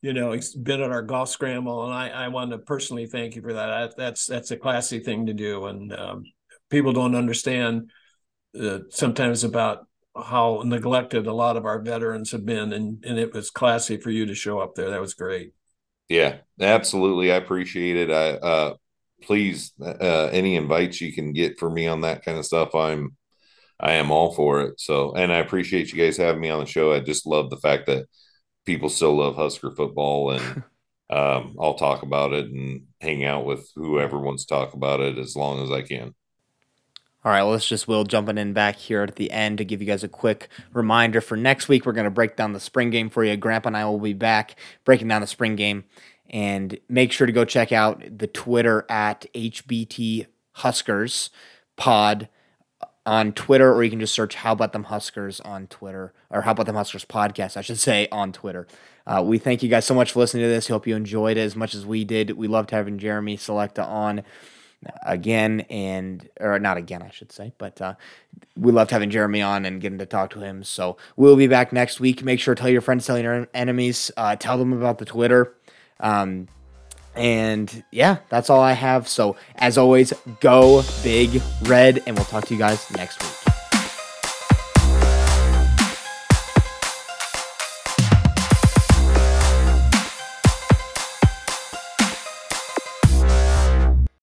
you 0.00 0.12
know, 0.12 0.30
he's 0.30 0.54
been 0.54 0.80
at 0.80 0.92
our 0.92 1.02
golf 1.02 1.28
scramble, 1.28 1.84
and 1.84 1.92
I 1.92 2.08
I 2.10 2.28
want 2.28 2.52
to 2.52 2.58
personally 2.58 3.06
thank 3.06 3.34
you 3.34 3.42
for 3.42 3.54
that. 3.54 3.70
I, 3.70 3.88
that's 3.96 4.26
that's 4.26 4.50
a 4.52 4.56
classy 4.56 5.00
thing 5.00 5.26
to 5.26 5.32
do, 5.32 5.66
and 5.66 5.92
um, 5.92 6.24
people 6.70 6.92
don't 6.92 7.16
understand 7.16 7.90
uh, 8.58 8.80
sometimes 8.90 9.42
about 9.42 9.87
how 10.22 10.62
neglected 10.64 11.26
a 11.26 11.32
lot 11.32 11.56
of 11.56 11.64
our 11.64 11.80
veterans 11.80 12.32
have 12.32 12.44
been, 12.46 12.72
and 12.72 13.04
and 13.04 13.18
it 13.18 13.32
was 13.32 13.50
classy 13.50 13.96
for 13.96 14.10
you 14.10 14.26
to 14.26 14.34
show 14.34 14.60
up 14.60 14.74
there. 14.74 14.90
That 14.90 15.00
was 15.00 15.14
great. 15.14 15.52
Yeah, 16.08 16.38
absolutely. 16.60 17.32
I 17.32 17.36
appreciate 17.36 17.96
it. 17.96 18.10
I 18.10 18.30
uh, 18.34 18.74
please 19.22 19.72
uh, 19.80 20.28
any 20.32 20.56
invites 20.56 21.00
you 21.00 21.12
can 21.12 21.32
get 21.32 21.58
for 21.58 21.68
me 21.70 21.86
on 21.86 22.02
that 22.02 22.24
kind 22.24 22.38
of 22.38 22.46
stuff. 22.46 22.74
I'm 22.74 23.16
I 23.80 23.94
am 23.94 24.10
all 24.10 24.32
for 24.32 24.62
it. 24.62 24.80
So, 24.80 25.12
and 25.14 25.32
I 25.32 25.38
appreciate 25.38 25.92
you 25.92 26.02
guys 26.02 26.16
having 26.16 26.40
me 26.40 26.50
on 26.50 26.60
the 26.60 26.66
show. 26.66 26.92
I 26.92 27.00
just 27.00 27.26
love 27.26 27.50
the 27.50 27.56
fact 27.58 27.86
that 27.86 28.06
people 28.66 28.88
still 28.88 29.16
love 29.16 29.36
Husker 29.36 29.70
football, 29.70 30.32
and 30.32 30.64
um, 31.10 31.56
I'll 31.60 31.74
talk 31.74 32.02
about 32.02 32.32
it 32.32 32.46
and 32.46 32.82
hang 33.00 33.24
out 33.24 33.44
with 33.44 33.70
whoever 33.76 34.18
wants 34.18 34.44
to 34.46 34.54
talk 34.54 34.74
about 34.74 35.00
it 35.00 35.18
as 35.18 35.36
long 35.36 35.62
as 35.62 35.70
I 35.70 35.82
can. 35.82 36.14
All 37.24 37.32
right, 37.32 37.42
let's 37.42 37.68
just 37.68 37.88
Will 37.88 38.04
jumping 38.04 38.38
in 38.38 38.52
back 38.52 38.76
here 38.76 39.02
at 39.02 39.16
the 39.16 39.32
end 39.32 39.58
to 39.58 39.64
give 39.64 39.80
you 39.80 39.88
guys 39.88 40.04
a 40.04 40.08
quick 40.08 40.48
reminder 40.72 41.20
for 41.20 41.36
next 41.36 41.68
week. 41.68 41.84
We're 41.84 41.92
going 41.92 42.04
to 42.04 42.10
break 42.10 42.36
down 42.36 42.52
the 42.52 42.60
spring 42.60 42.90
game 42.90 43.10
for 43.10 43.24
you. 43.24 43.36
Grandpa 43.36 43.68
and 43.68 43.76
I 43.76 43.84
will 43.86 43.98
be 43.98 44.12
back 44.12 44.54
breaking 44.84 45.08
down 45.08 45.20
the 45.20 45.26
spring 45.26 45.56
game, 45.56 45.84
and 46.30 46.78
make 46.88 47.10
sure 47.10 47.26
to 47.26 47.32
go 47.32 47.44
check 47.44 47.72
out 47.72 48.02
the 48.18 48.28
Twitter 48.28 48.86
at 48.88 49.26
HBT 49.34 50.26
Huskers 50.52 51.30
Pod 51.76 52.28
on 53.04 53.32
Twitter, 53.32 53.72
or 53.72 53.82
you 53.82 53.90
can 53.90 54.00
just 54.00 54.14
search 54.14 54.36
"How 54.36 54.52
About 54.52 54.72
Them 54.72 54.84
Huskers" 54.84 55.40
on 55.40 55.66
Twitter, 55.66 56.12
or 56.30 56.42
"How 56.42 56.52
About 56.52 56.66
Them 56.66 56.76
Huskers" 56.76 57.04
podcast, 57.04 57.56
I 57.56 57.62
should 57.62 57.78
say, 57.78 58.06
on 58.12 58.32
Twitter. 58.32 58.68
Uh, 59.06 59.22
we 59.24 59.38
thank 59.38 59.62
you 59.62 59.68
guys 59.68 59.86
so 59.86 59.94
much 59.94 60.12
for 60.12 60.20
listening 60.20 60.44
to 60.44 60.48
this. 60.48 60.68
Hope 60.68 60.86
you 60.86 60.94
enjoyed 60.94 61.36
it 61.36 61.40
as 61.40 61.56
much 61.56 61.74
as 61.74 61.84
we 61.84 62.04
did. 62.04 62.32
We 62.32 62.46
loved 62.46 62.70
having 62.70 62.98
Jeremy 62.98 63.36
Slechta 63.36 63.84
on 63.84 64.22
again, 65.02 65.60
and 65.70 66.28
or 66.40 66.58
not 66.58 66.76
again, 66.76 67.02
I 67.02 67.10
should 67.10 67.32
say, 67.32 67.52
but 67.58 67.80
uh, 67.80 67.94
we 68.56 68.72
loved 68.72 68.90
having 68.90 69.10
Jeremy 69.10 69.42
on 69.42 69.64
and 69.64 69.80
getting 69.80 69.98
to 69.98 70.06
talk 70.06 70.30
to 70.30 70.40
him. 70.40 70.62
So 70.62 70.96
we'll 71.16 71.36
be 71.36 71.46
back 71.46 71.72
next 71.72 72.00
week. 72.00 72.22
Make 72.22 72.40
sure 72.40 72.54
tell 72.54 72.68
your 72.68 72.80
friends, 72.80 73.06
tell 73.06 73.18
your 73.18 73.48
enemies, 73.54 74.10
uh, 74.16 74.36
tell 74.36 74.58
them 74.58 74.72
about 74.72 74.98
the 74.98 75.04
Twitter. 75.04 75.54
Um, 76.00 76.48
and 77.14 77.82
yeah, 77.90 78.18
that's 78.28 78.48
all 78.50 78.60
I 78.60 78.72
have. 78.72 79.08
So 79.08 79.36
as 79.56 79.76
always, 79.76 80.12
go 80.40 80.82
big 81.02 81.42
red, 81.62 82.02
and 82.06 82.16
we'll 82.16 82.26
talk 82.26 82.46
to 82.46 82.54
you 82.54 82.58
guys 82.58 82.90
next 82.92 83.22
week. 83.22 83.37